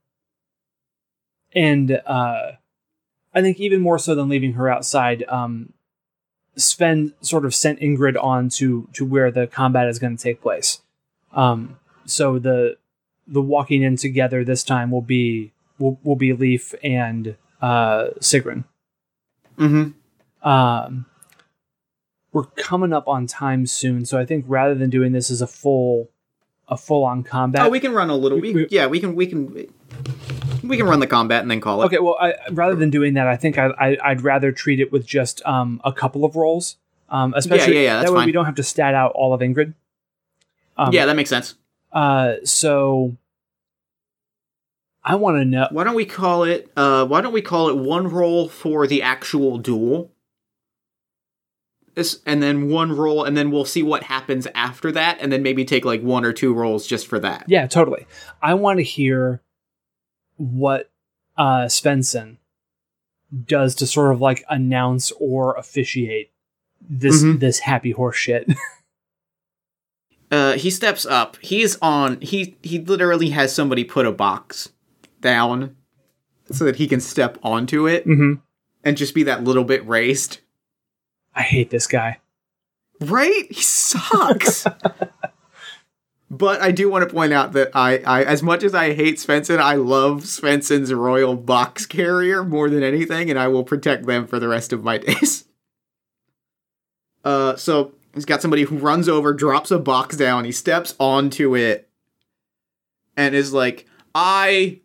[1.53, 2.51] And uh,
[3.39, 5.73] I think even more so than leaving her outside, um,
[6.57, 10.41] Sven sort of sent Ingrid on to to where the combat is going to take
[10.41, 10.81] place.
[11.33, 12.77] Um, so the
[13.27, 18.65] the walking in together this time will be will, will be Leaf and uh, Sigrun.
[19.57, 20.47] Mm-hmm.
[20.47, 21.05] Um,
[22.33, 25.47] we're coming up on time soon, so I think rather than doing this as a
[25.47, 26.09] full
[26.67, 28.39] a full on combat, Oh, we can run a little.
[28.39, 29.15] We, we- yeah, we can.
[29.15, 29.67] We can.
[30.63, 31.85] We can run the combat and then call it.
[31.85, 34.91] Okay, well, I, rather than doing that, I think I, I, I'd rather treat it
[34.91, 36.77] with just um, a couple of rolls,
[37.09, 38.25] um, especially yeah, yeah, that's that way fine.
[38.27, 39.73] we don't have to stat out all of Ingrid.
[40.77, 41.55] Um, yeah, that makes sense.
[41.91, 43.17] Uh, so
[45.03, 45.67] I want to know.
[45.71, 46.71] Why don't we call it?
[46.75, 50.11] Uh, why don't we call it one roll for the actual duel?
[51.95, 55.43] This, and then one roll, and then we'll see what happens after that, and then
[55.43, 57.45] maybe take like one or two rolls just for that.
[57.47, 58.05] Yeah, totally.
[58.41, 59.41] I want to hear
[60.39, 60.89] what
[61.37, 62.37] uh, Svensson
[63.45, 66.31] does to sort of like announce or officiate
[66.81, 67.39] this Mhm.
[67.39, 68.49] this happy horse shit.
[70.31, 71.37] Uh, he steps up.
[71.41, 72.21] He's on.
[72.21, 74.69] He he literally has somebody put a box
[75.21, 75.75] down
[76.51, 78.33] so that he can step onto it mm-hmm.
[78.83, 80.37] and just be that little bit raised.
[81.33, 82.19] I hate this guy.
[83.01, 83.47] Right?
[83.49, 84.67] He sucks.
[86.31, 89.15] but I do want to point out that I, I, as much as I hate
[89.15, 94.27] Svensson, I love Svensson's royal box carrier more than anything, and I will protect them
[94.27, 95.45] for the rest of my days.
[97.25, 101.55] Uh, so he's got somebody who runs over, drops a box down, he steps onto
[101.55, 101.89] it,
[103.17, 104.81] and is like, I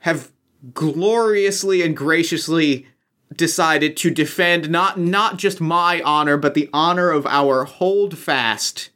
[0.00, 0.30] have
[0.74, 2.86] gloriously and graciously
[3.34, 8.90] decided to defend not not just my honor, but the honor of our holdfast,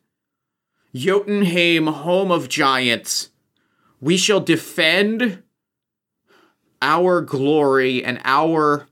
[0.97, 3.31] Jotunheim, home of giants.
[4.01, 5.43] We shall defend
[6.81, 8.89] our glory and our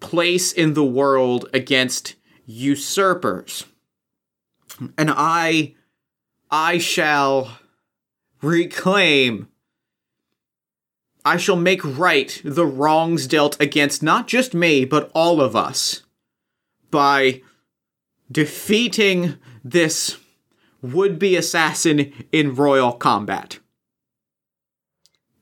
[0.00, 3.64] place in the world against usurpers.
[4.98, 5.74] And I
[6.50, 7.58] I shall
[8.40, 9.48] reclaim
[11.24, 16.02] I shall make right the wrongs dealt against not just me, but all of us
[16.90, 17.42] by
[18.30, 20.18] defeating this
[20.82, 23.58] would be assassin in royal combat.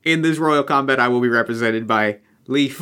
[0.03, 2.81] In this royal combat, I will be represented by Leaf.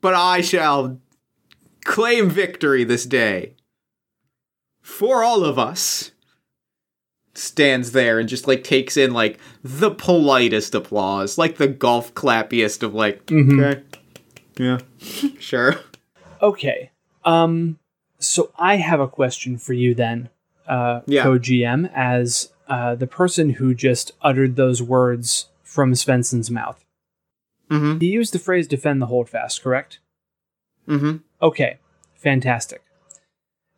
[0.00, 0.98] But I shall
[1.84, 3.54] claim victory this day
[4.82, 6.10] for all of us
[7.34, 12.82] stands there and just like takes in like the politest applause, like the golf clappiest
[12.82, 13.58] of like, Mhm.
[13.62, 13.82] okay,
[14.58, 14.78] yeah,
[15.38, 15.76] sure.
[16.42, 16.90] Okay.
[17.24, 17.78] Um.
[18.22, 20.28] So I have a question for you then,
[20.66, 21.22] uh, Yeah.
[21.24, 26.84] co-GM, as uh, the person who just uttered those words from Svensson's mouth.
[27.70, 27.98] Mm-hmm.
[27.98, 29.98] He used the phrase "defend the holdfast," correct?
[30.88, 31.16] Mm-hmm.
[31.42, 31.78] Okay,
[32.14, 32.82] fantastic.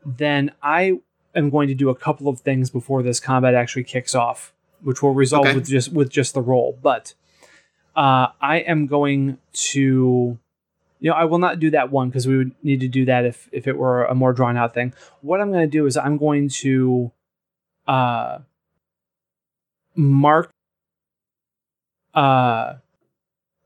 [0.05, 0.99] Then I
[1.35, 5.03] am going to do a couple of things before this combat actually kicks off, which
[5.03, 5.55] will resolve Okay.
[5.55, 6.79] with just with just the roll.
[6.83, 7.15] But
[7.97, 9.39] uh, I am going
[9.73, 10.39] to,
[11.05, 13.27] you know, I will not do that one because we would need to do that
[13.27, 14.95] if if it were a more drawn out thing.
[15.21, 17.13] What I'm going to do is I'm going to
[17.87, 18.39] uh,
[19.95, 20.49] mark
[22.15, 22.77] uh,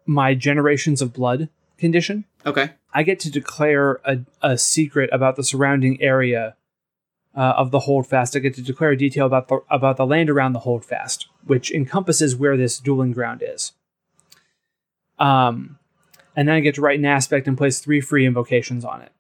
[0.05, 2.25] my generations of blood condition.
[2.45, 2.73] Okay.
[2.93, 6.57] I get to declare a, a secret about the surrounding area
[7.37, 8.35] uh, of the holdfast.
[8.35, 11.71] I get to declare a detail about the about the land around the holdfast, which
[11.71, 13.75] encompasses where this dueling ground is.
[15.21, 15.78] Um,
[16.39, 19.11] and then I get to write an aspect and place three free invocations on it.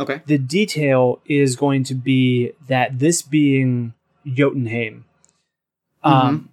[0.00, 0.20] Okay.
[0.26, 3.94] The detail is going to be that this being
[4.26, 5.04] Jotunheim,
[6.02, 6.48] um,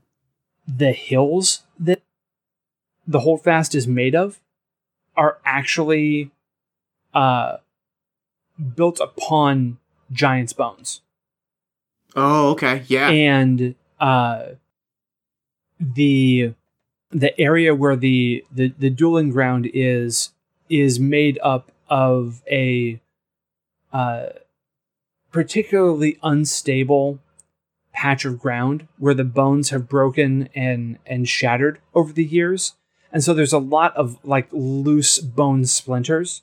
[0.67, 2.03] the hills that
[3.07, 4.39] the holdfast is made of
[5.17, 6.29] are actually
[7.15, 7.57] uh
[8.75, 9.79] built upon
[10.11, 11.01] giant's bones.
[12.15, 12.83] Oh, okay.
[12.85, 13.09] Yeah.
[13.09, 14.43] and uh,
[15.79, 16.53] the
[17.11, 20.31] the area where the, the the dueling ground is
[20.69, 22.99] is made up of a
[23.91, 24.27] uh,
[25.31, 27.19] particularly unstable
[27.93, 32.73] patch of ground where the bones have broken and and shattered over the years.
[33.11, 36.41] And so there's a lot of like loose bone splinters.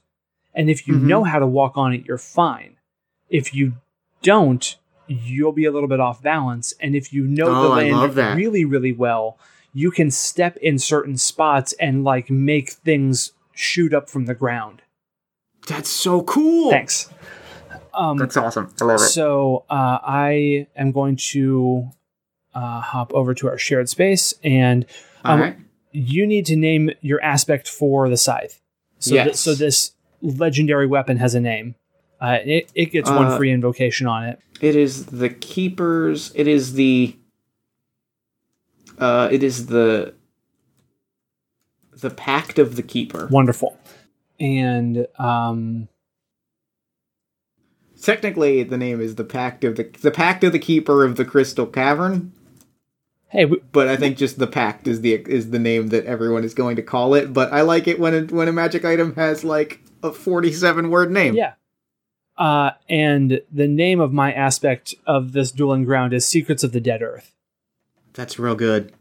[0.54, 1.02] And if you Mhm.
[1.02, 2.76] know how to walk on it you're fine.
[3.30, 3.74] If you
[4.22, 4.76] don't
[5.10, 6.74] you'll be a little bit off balance.
[6.80, 9.38] And if you know Oh, the land really really well
[9.72, 14.82] you can step in certain spots and like make things shoot up from the ground
[15.66, 16.70] That's so cool.
[16.70, 17.10] thanks
[17.94, 18.72] um That's awesome.
[18.80, 19.04] I love it.
[19.04, 21.90] so uh, I am going to
[22.54, 24.86] uh, hop over to our shared space, and
[25.24, 25.56] um, right.
[25.92, 28.60] you need to name your aspect for the scythe.
[28.98, 29.40] So, thi- Yes.
[29.40, 29.92] so this
[30.22, 31.74] legendary weapon has a name.
[32.20, 34.40] Uh, it, it gets one Uh, free invocation on it.
[34.60, 36.32] It is the keepers.
[36.34, 37.16] It is the.
[38.98, 40.14] Uh, it is the.
[41.92, 43.26] The pact of the keeper.
[43.30, 43.76] Wonderful.
[44.38, 45.88] And um,
[48.00, 51.24] Technically, the name is the pact of the the pact of the keeper of the
[51.24, 52.32] crystal cavern.
[53.28, 56.44] hey, we, But I think just the pact is the is the name that everyone
[56.44, 57.32] is going to call it.
[57.32, 60.90] But I like it when a, when a magic item has like a forty seven
[60.90, 61.34] word name.
[61.34, 61.54] yeah.
[62.36, 66.80] Uh, and the name of my aspect of this dueling ground is Secrets of the
[66.80, 67.34] Dead Earth.
[68.18, 68.92] That's real good.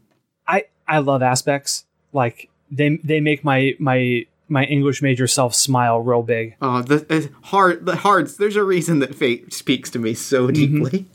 [0.46, 5.98] I I love aspects like they they make my my my English major self smile
[5.98, 6.54] real big.
[6.62, 8.36] Oh, the uh, hard the hearts.
[8.36, 11.06] There's a reason that fate speaks to me so deeply.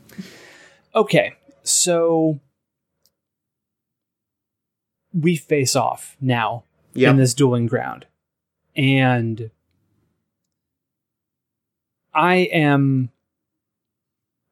[0.94, 1.32] Okay,
[1.62, 2.40] so
[5.14, 8.04] we face off now in this dueling ground,
[8.76, 9.50] and
[12.12, 13.08] I am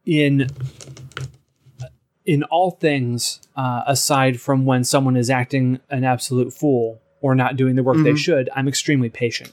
[0.07, 0.49] in
[2.25, 7.57] in all things uh, aside from when someone is acting an absolute fool or not
[7.57, 8.17] doing the work they Mhm.
[8.17, 9.53] should i'm extremely patient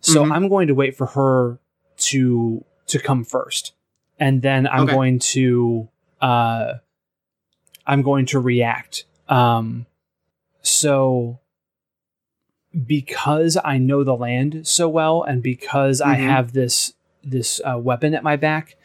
[0.00, 0.32] so Mhm.
[0.34, 1.58] i'm going to wait for her
[1.98, 3.72] to to come first
[4.18, 4.92] and then i'm Okay.
[4.92, 5.88] going to
[6.20, 6.74] uh
[7.86, 9.86] i'm going to react um
[10.62, 11.38] so
[12.86, 16.20] because i know the land so well and because i Mhm.
[16.28, 18.76] have this this uh, weapon at my back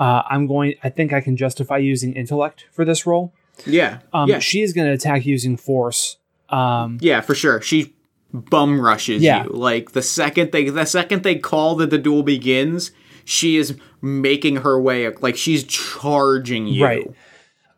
[0.00, 3.32] uh, i'm going i think i can justify using intellect for this role
[3.66, 4.00] Yeah.
[4.12, 4.40] um, yeah.
[4.40, 6.16] she is going to attack using force
[6.50, 7.60] um, Yeah, for sure.
[7.60, 7.94] She
[8.32, 9.44] bum rushes Yeah.
[9.44, 9.50] you.
[9.50, 12.90] Like the second they the second they call that the duel begins,
[13.24, 16.84] she is making her way like she's charging you.
[16.84, 17.06] Right.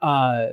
[0.01, 0.47] Uh,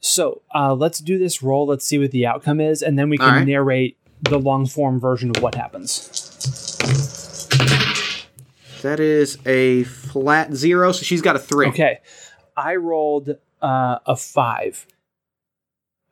[0.00, 1.66] so uh, let's do this roll.
[1.66, 3.46] Let's see what the outcome is, and then we can right.
[3.46, 6.08] narrate the long form version of what happens.
[8.82, 11.68] That is a flat zero, so she's got a three.
[11.68, 11.98] Okay,
[12.56, 14.86] I rolled uh, a five.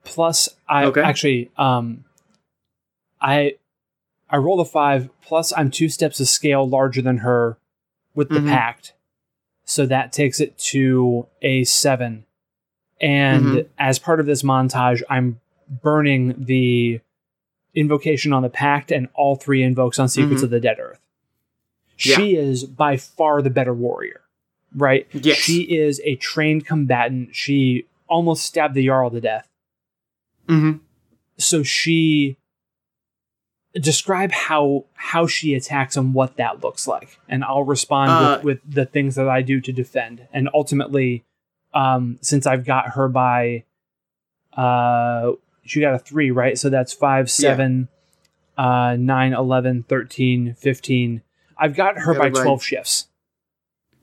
[0.04, 1.02] Plus, I Okay.
[1.02, 2.04] actually um,
[3.20, 3.56] I
[4.28, 5.10] I rolled a five.
[5.22, 7.58] Plus, I'm two steps of scale larger than her
[8.14, 8.48] with the Mhm.
[8.48, 8.94] pact,
[9.64, 12.24] so that takes it to a seven.
[13.00, 13.66] And Mhm.
[13.78, 17.00] as part of this montage, I'm burning the
[17.74, 20.44] invocation on the pact and all three invokes on secrets Mhm.
[20.44, 21.00] of the dead earth.
[22.00, 22.16] Yeah.
[22.16, 24.22] She is by far the better warrior,
[24.74, 25.06] right?
[25.12, 25.36] Yes.
[25.36, 27.34] She is a trained combatant.
[27.34, 29.48] She almost stabbed the Jarl to death.
[30.48, 30.78] Mm-hmm.
[31.38, 32.36] So she
[33.74, 38.44] describe how how she attacks and what that looks like, and I'll respond Uh, with,
[38.64, 40.26] with the things that I do to defend.
[40.32, 41.24] And ultimately,
[41.72, 43.64] um, since I've got her by,
[44.56, 45.32] uh,
[45.64, 46.58] she got a three, right?
[46.58, 47.88] So that's five, seven,
[48.58, 51.22] uh, nine, 11, 13, 15.
[51.60, 52.34] I've got her by right.
[52.34, 53.08] 12 shifts.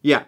[0.02, 0.24] Yeah.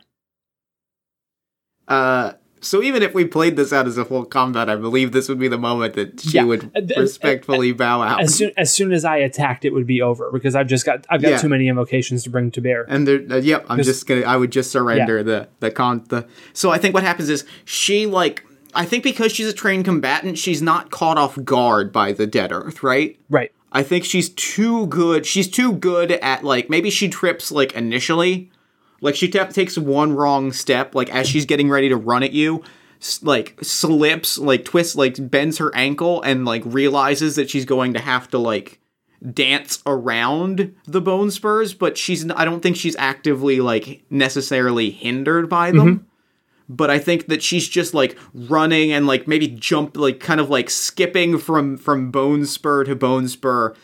[1.87, 5.29] Uh so even if we played this out as a full combat, I believe this
[5.29, 6.43] would be the moment that she Yeah.
[6.43, 8.21] would respectfully bow out.
[8.21, 11.05] As soon as soon as I attacked, it would be over because I've just got
[11.09, 11.37] I've got Yeah.
[11.37, 12.85] too many invocations to bring to bear.
[12.89, 14.21] And there, uh, yep, I'm just gonna.
[14.21, 16.03] I would just surrender the the con.
[16.09, 18.43] The so I think what happens is she like.
[18.75, 22.51] I think because she's a trained combatant, she's not caught off guard by the Dead
[22.51, 23.17] Earth, right?
[23.29, 23.51] Right.
[23.71, 25.25] I think she's too good.
[25.25, 28.51] She's too good at like maybe she trips like initially,
[29.01, 32.31] like she ta- takes one wrong step, like as she's getting ready to run at
[32.33, 32.63] you,
[33.01, 37.93] s- like slips, like twists, like bends her ankle, and like realizes that she's going
[37.93, 38.79] to have to like
[39.33, 45.49] dance around the bone spurs, but she's I don't think she's actively like necessarily hindered
[45.49, 45.79] by them.
[45.99, 46.03] Mm-hmm.
[46.71, 50.49] But I think that she's just like running and like maybe jump like kind of
[50.49, 53.75] like skipping from from bone spur to bone spur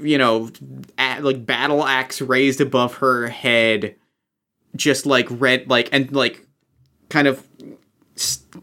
[0.00, 0.50] you know,
[0.98, 3.96] a like battle axe raised above her head,
[4.76, 6.46] just like red, like and like
[7.08, 7.46] kind of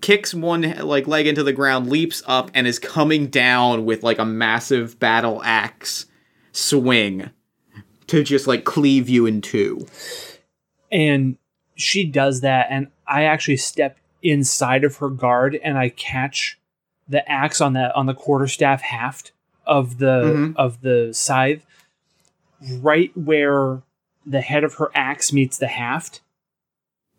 [0.01, 4.19] kicks one like leg into the ground, leaps up, and is coming down with like
[4.19, 6.05] a massive battle axe
[6.51, 7.29] swing
[8.07, 9.85] to just like cleave you in two.
[10.91, 11.37] and
[11.75, 16.57] she does that and i actually step inside of her guard and i catch
[17.07, 19.31] the axe on the on the quarterstaff haft
[19.67, 20.55] of the Mhm.
[20.55, 21.65] of the scythe
[22.81, 23.81] right where
[24.25, 26.21] the head of her axe meets the haft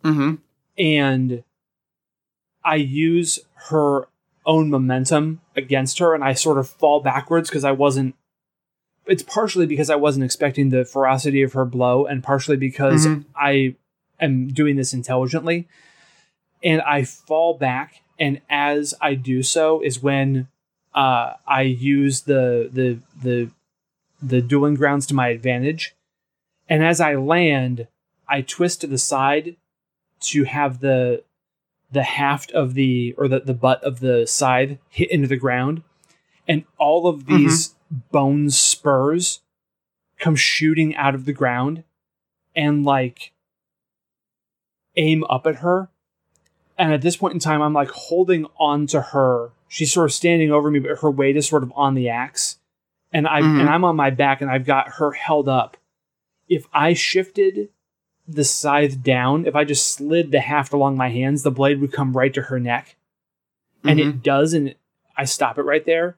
[0.04, 0.36] Mm-hmm.
[0.78, 1.42] and
[2.64, 3.38] i use
[3.68, 4.06] her
[4.44, 8.14] own momentum against her and i sort of fall backwards because i wasn't
[9.06, 13.24] it's partially because i wasn't expecting the ferocity of her blow and partially because Mhm.
[13.36, 13.74] i
[14.20, 15.68] am doing this intelligently.
[16.62, 20.48] And i fall back and as i do so is when
[20.94, 23.50] uh, i use the the the
[24.22, 25.94] the dueling grounds to my advantage.
[26.68, 27.86] And as i land
[28.28, 29.56] i twist to the side
[30.20, 31.22] to have the
[31.90, 35.82] the haft of the or the, the butt of the scythe hit into the ground.
[36.48, 39.40] And all of these bone spurs
[40.18, 41.84] come shooting out of the ground.
[42.54, 43.32] And like
[44.96, 45.88] aim up at her.
[46.78, 49.50] And at this point in time i'm like holding on to her.
[49.68, 52.58] She's sort of standing over me but her weight is sort of on the axe.
[53.12, 53.60] And i Mhm.
[53.60, 55.76] and i'm on my back and i've got her held up.
[56.48, 57.68] If i shifted
[58.28, 61.92] the scythe down if i just slid the haft along my hands the blade would
[61.92, 62.96] come right to her neck.
[63.84, 64.08] And Mm-hmm.
[64.10, 64.74] it does and
[65.16, 66.16] i stop it right there.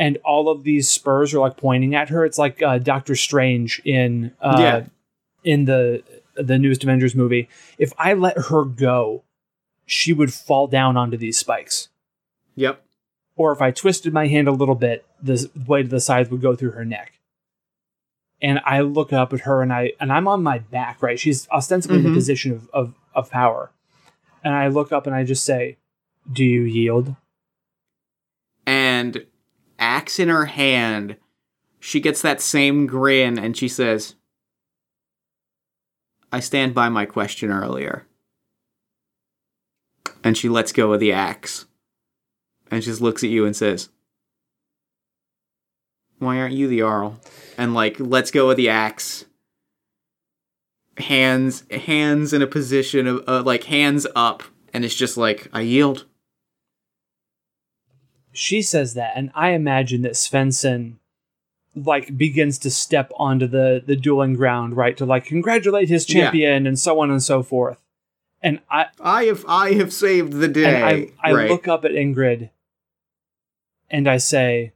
[0.00, 2.24] And all of these spurs are like pointing at her.
[2.24, 4.84] It's like uh, doctor strange in uh, Yeah.
[5.42, 6.02] in the
[6.38, 7.48] the newest avengers movie
[7.78, 9.22] if i let her go
[9.86, 11.88] she would fall down onto these spikes.
[12.54, 12.82] Yep.
[13.36, 16.40] or if i twisted my hand a little bit the blade of the scythe would
[16.42, 17.12] go through her neck.
[18.40, 21.18] And i look up at her and i and i'm on my back right?
[21.18, 22.10] She's ostensibly in Mhm.
[22.12, 23.70] a position of, of of power.
[24.44, 25.76] And i look up and i just say
[26.30, 27.16] do you yield?
[28.66, 29.24] And
[29.78, 31.16] axe in her hand,
[31.80, 34.14] she gets that same grin and she says,
[36.32, 38.06] I stand by my question earlier.
[40.22, 41.66] And she lets go of the axe.
[42.70, 43.88] And just looks at you and says,
[46.18, 47.18] Why aren't you the Jarl?
[47.56, 49.24] And like lets go of the axe.
[50.98, 54.42] Hands hands in a position of uh, like hands up
[54.74, 56.06] and it's just like I yield.
[58.32, 60.96] she says that and i imagine that svensson
[61.84, 66.22] like begins to step onto the the dueling ground right to like congratulate his Yeah.
[66.24, 67.80] champion and so on and so forth
[68.42, 70.64] and i I have I have saved the day.
[70.74, 71.50] and i i right.
[71.50, 72.50] look up at ingrid
[73.90, 74.72] and i say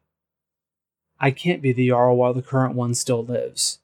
[1.20, 3.78] i can't be the jarl while the current one still lives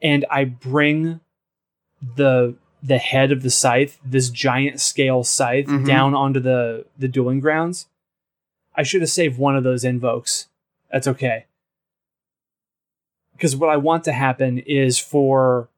[0.00, 1.20] and i bring
[2.16, 5.86] the the head of the scythe this giant scale scythe Mhm.
[5.86, 7.86] down onto the the dueling grounds
[8.74, 10.48] i should have saved one of those invokes
[10.90, 11.46] that's okay
[13.42, 15.68] because what i want to happen is for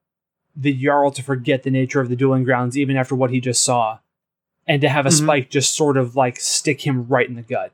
[0.54, 3.62] the jarl to forget the nature of the dueling grounds even after what he just
[3.64, 3.98] saw
[4.66, 5.22] and to have a Mhm.
[5.24, 7.72] spike just sort of like stick him right in the gut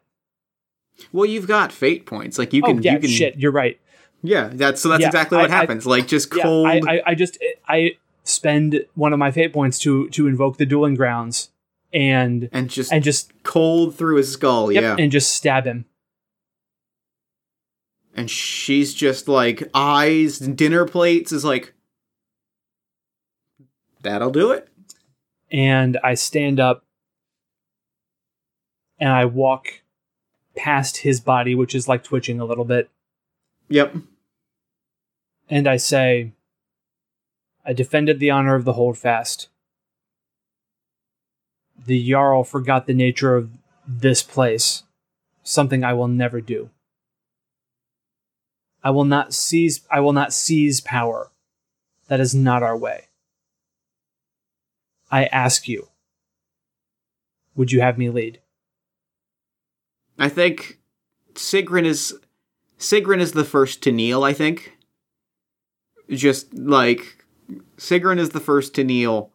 [1.13, 2.39] Well, you've got fate points.
[2.39, 3.79] Like you can, oh yeah you can, shit you're right
[4.23, 4.51] yeah.
[4.53, 4.91] That's so.
[4.91, 5.87] That's Yeah, exactly what I- I- happens.
[5.87, 6.67] like just yeah cold.
[6.69, 10.67] I, I, I just i spend one of my fate points to to invoke the
[10.67, 11.49] dueling grounds
[11.93, 14.71] and and just and just cold through his skull.
[14.71, 15.87] yep, yeah, and just stab him
[18.15, 21.75] and she's just like eyes, and dinner plates is like.
[24.03, 24.67] That'll do it.
[25.53, 26.85] and I stand up
[28.99, 29.83] and I walk
[30.57, 32.89] past his body, which is like twitching a little bit,
[33.69, 33.95] Yep.
[35.51, 36.33] and I say,
[37.65, 39.49] I defended the honor of the holdfast.
[41.87, 43.51] The Jarl forgot the nature of
[43.87, 44.85] this place,
[45.43, 46.71] something I will never do.
[48.83, 51.31] I will not seize I will not seize power.
[52.09, 53.05] That is not our way.
[55.11, 55.89] I ask you,
[57.55, 58.41] would you have me lead?
[60.19, 60.79] I think
[61.35, 62.15] Sigrun is
[62.79, 64.77] Sigrun is the first to kneel, I think.
[66.09, 67.25] Just like
[67.77, 69.31] Sigrun is the first to kneel.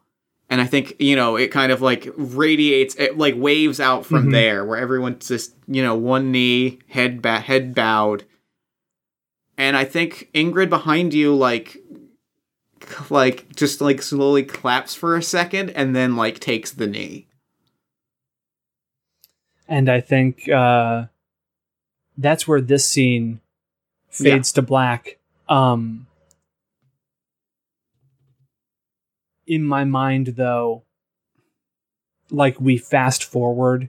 [0.48, 4.28] And I think, you know, it kind of like radiates it like waves out from
[4.28, 4.32] Mhm.
[4.32, 8.24] there where everyone's just, you know, one knee, head ba- head bowed.
[9.58, 11.78] And I think Ingrid behind you like
[13.10, 17.26] like just like slowly claps for a second and then like takes the knee.
[19.68, 21.06] And I think uh,
[22.16, 23.40] that's where this scene
[24.10, 25.18] fades to black.
[25.48, 26.06] Um,
[29.46, 30.84] in my mind, though,
[32.30, 33.88] like we fast forward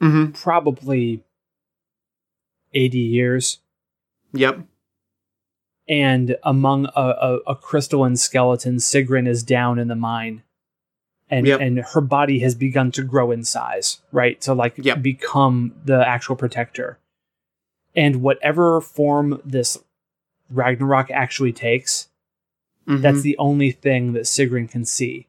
[0.00, 0.32] Mm-hmm.
[0.32, 1.22] probably
[2.72, 3.58] 80 years
[4.32, 4.60] Yep.
[5.90, 10.42] And among a, a, a crystalline skeleton, Sigrun is down in the mine.
[11.28, 11.60] And, Yep.
[11.60, 14.40] and her body has begun to grow in size, right?
[14.42, 15.02] To like Yep.
[15.02, 16.98] become the actual protector.
[17.94, 19.78] And whatever form this
[20.48, 22.08] Ragnarok actually takes,
[22.88, 23.02] Mhm.
[23.02, 25.28] that's the only thing that Sigrun can see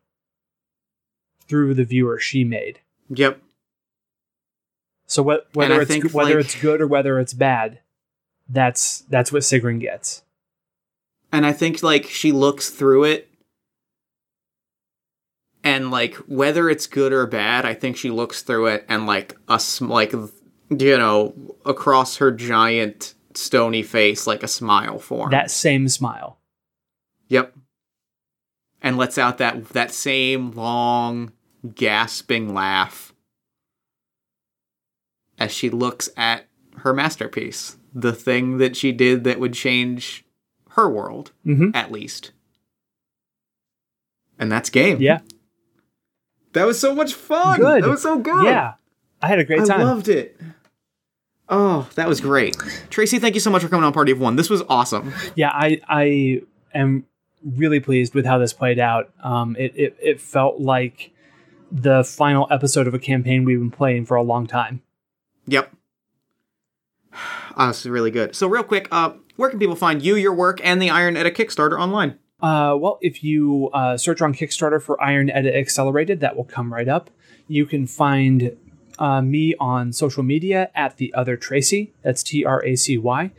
[1.47, 2.79] through the viewer she made.
[3.09, 3.39] Yep.
[5.05, 7.79] So what, whether it's whether like- it's good or whether it's bad,
[8.49, 10.23] that's that's what Sigrun gets.
[11.31, 13.29] And I think like she looks through it
[15.63, 19.35] and like whether it's good or bad, I think she looks through it and like
[19.47, 21.33] a sm- like you know
[21.65, 25.31] across her giant stony face like a smile forms.
[25.31, 26.39] That same smile.
[27.27, 27.55] Yep.
[28.81, 31.31] And lets out that that same long
[31.75, 33.13] gasping laugh
[35.37, 36.45] as she looks at
[36.77, 40.25] her masterpiece, the thing that she did that would change
[40.75, 41.71] her world Mm-hmm.
[41.75, 42.31] at least.
[44.39, 45.01] And that's game.
[45.01, 45.19] Yeah.
[46.53, 47.59] That was so much fun.
[47.59, 47.83] Good.
[47.83, 48.45] That was so good.
[48.45, 48.73] Yeah.
[49.21, 49.81] I had a great time.
[49.81, 50.39] I loved it.
[51.47, 52.57] Oh, that was great.
[52.89, 54.35] Tracy, thank you so much for coming on Party of One.
[54.35, 55.13] This was awesome.
[55.35, 56.41] yeah, I I
[56.73, 57.05] am
[57.45, 59.11] really pleased with how this played out.
[59.23, 61.11] Um, it, it it felt like
[61.71, 64.81] the final episode of a campaign we've been playing for a long time.
[65.47, 65.71] Yep.
[67.57, 68.33] Oh, this is really good.
[68.33, 69.11] So, real quick, uh,
[69.41, 72.19] where can people find you, your work, and the Iron Edda Kickstarter online?
[72.43, 76.71] Uh, well, if you uh, search on Kickstarter for Iron Edda Accelerated, that will come
[76.71, 77.09] right up.
[77.47, 78.55] You can find
[78.99, 81.91] uh, me on social media at the other Tracy.
[82.03, 83.31] That's T R A C Y.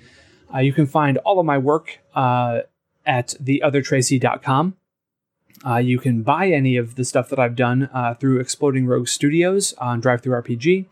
[0.52, 2.62] Uh, you can find all of my work uh,
[3.06, 4.74] at theothertracy.com.
[5.64, 9.06] Uh, you can buy any of the stuff that I've done uh, through Exploding Rogue
[9.06, 10.86] Studios on DriveThruRPG.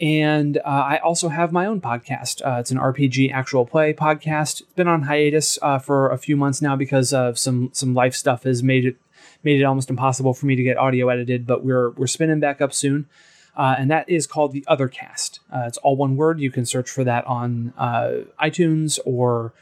[0.00, 2.40] And uh, I also have my own podcast.
[2.44, 4.62] Uh, it's an RPG actual play podcast.
[4.62, 8.14] It's been on hiatus uh, for a few months now because of some some life
[8.14, 8.96] stuff has made it
[9.44, 11.46] made it almost impossible for me to get audio edited.
[11.46, 13.08] But we're we're spinning back up soon,
[13.54, 15.40] uh, and that is called the Other Cast.
[15.52, 16.40] Uh, it's all one word.
[16.40, 19.52] You can search for that on uh, iTunes or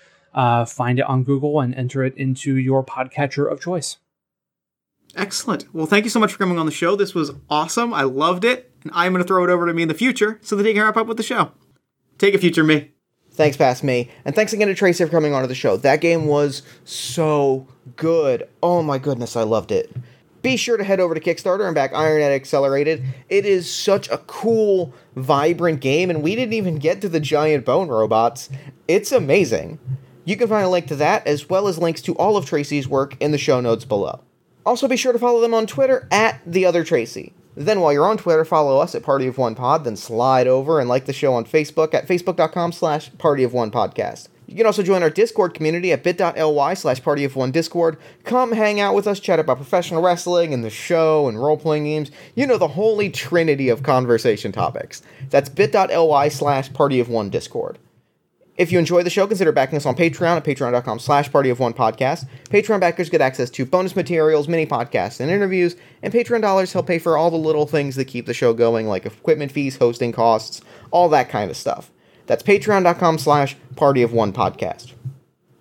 [0.67, 3.97] find it on Google and enter it into your podcatcher of choice.
[5.17, 5.73] Excellent.
[5.75, 6.95] Well, thank you so much for coming on the show.
[6.97, 7.93] This was awesome.
[7.93, 8.73] I loved it.
[8.83, 10.73] And I'm going to throw it over to me in the future so that he
[10.73, 11.53] can wrap up with the show.
[12.19, 12.93] Take a future me.
[13.33, 14.11] Thanks, past me.
[14.25, 15.77] And thanks again to Tracy for coming onto the show.
[15.77, 18.49] That game was so good.
[18.63, 19.95] Oh my goodness, I loved it.
[20.43, 23.05] Be sure to head over to Kickstarter and back Iron Edda Accelerated.
[23.29, 27.65] It is such a cool, vibrant game, and we didn't even get to the giant
[27.65, 28.49] bone robots.
[28.87, 29.79] It's amazing.
[30.25, 32.89] You can find a link to that, as well as links to all of Tracy's
[32.89, 34.21] work in the show notes below.
[34.69, 37.33] Also, be sure to follow them on Twitter at the other Tracy.
[37.55, 39.85] Then, while you're on Twitter, follow us at Party of One Pod.
[39.85, 44.29] Then slide over and like the show on Facebook at facebook.com/slash Party of One Podcast.
[44.47, 47.97] You can also join our Discord community at bit.ly slash Party of One Discord.
[48.25, 51.85] Come hang out with us, chat about professional wrestling and the show and role playing
[51.85, 52.11] games.
[52.35, 55.01] You know the holy trinity of conversation topics.
[55.31, 57.79] That's bit.ly slash Party of One Discord.
[58.59, 61.61] If you enjoy the show, consider backing us on Patreon at patreon.com slash party of
[61.61, 62.29] one podcast.
[62.51, 66.89] Patreon backers get access to bonus materials, mini podcasts, and interviews, and Patreon dollars help
[66.89, 70.11] pay for all the little things that keep the show going, like equipment fees, hosting
[70.11, 70.61] costs,
[70.91, 71.93] all that kind of stuff.
[72.27, 74.93] That's patreon.com slash party of one podcast.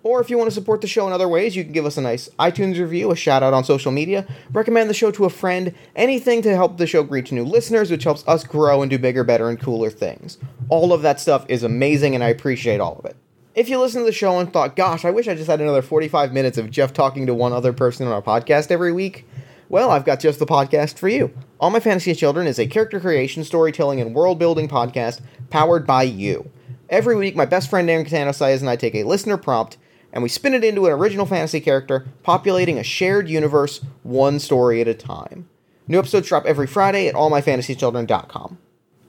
[0.04, 1.96] Or if you want to support the show in other ways, you can give us
[1.96, 5.30] a nice iTunes review, a shout out on social media, recommend the show to a
[5.30, 8.98] friend, anything to help the show reach new listeners, which helps us grow and do
[8.98, 10.38] bigger, better, and cooler things.
[10.68, 13.16] All of that stuff is amazing, and I appreciate all of it.
[13.56, 15.82] If you listen to the show and thought, gosh, I wish I just had another
[15.82, 19.26] 45 minutes of Jeff talking to one other person on our podcast every week,
[19.68, 21.34] well, I've got just the podcast for you.
[21.58, 25.20] All My Fantasy Children is a character creation, storytelling, and world building podcast
[25.50, 26.50] powered by you.
[26.88, 29.76] Every week, my best friend Aaron Catanosias and I take a listener prompt
[30.18, 34.80] and we spin it into an original fantasy character, populating a shared universe one story
[34.80, 35.48] at a time.
[35.86, 38.58] New episodes drop every Friday at allmyfantasychildren.com.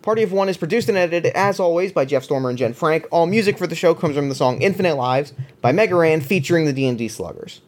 [0.04, 3.08] Party of One is produced and edited, as always, by Jeff Stormer and Jen Frank.
[3.10, 6.66] All music for the show comes from the song Infinite Lives by Mega Ran featuring
[6.66, 7.62] the D&D Sluggers.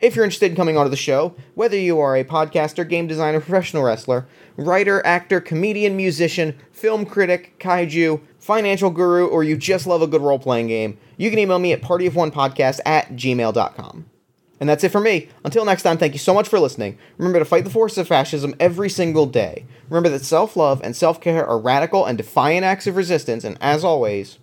[0.00, 3.40] If you're interested in coming onto the show, whether you are a podcaster, game designer,
[3.40, 10.02] professional wrestler, writer, actor, comedian, musician, film critic, kaiju, financial guru, or you just love
[10.02, 14.04] a good role playing game, you can email me at partyofonepodcast at gmail.com.
[14.58, 15.28] And that's it for me.
[15.44, 16.98] Until next time, thank you so much for listening.
[17.18, 19.66] Remember to fight the forces of fascism every single day.
[19.88, 23.58] Remember that self love and self care are radical and defiant acts of resistance, and
[23.60, 24.38] as always,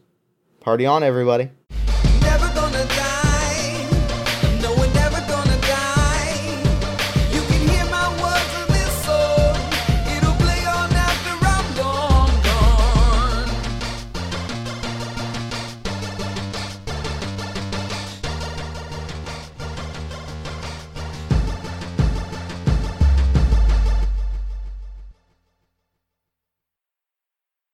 [0.60, 1.50] party on, everybody.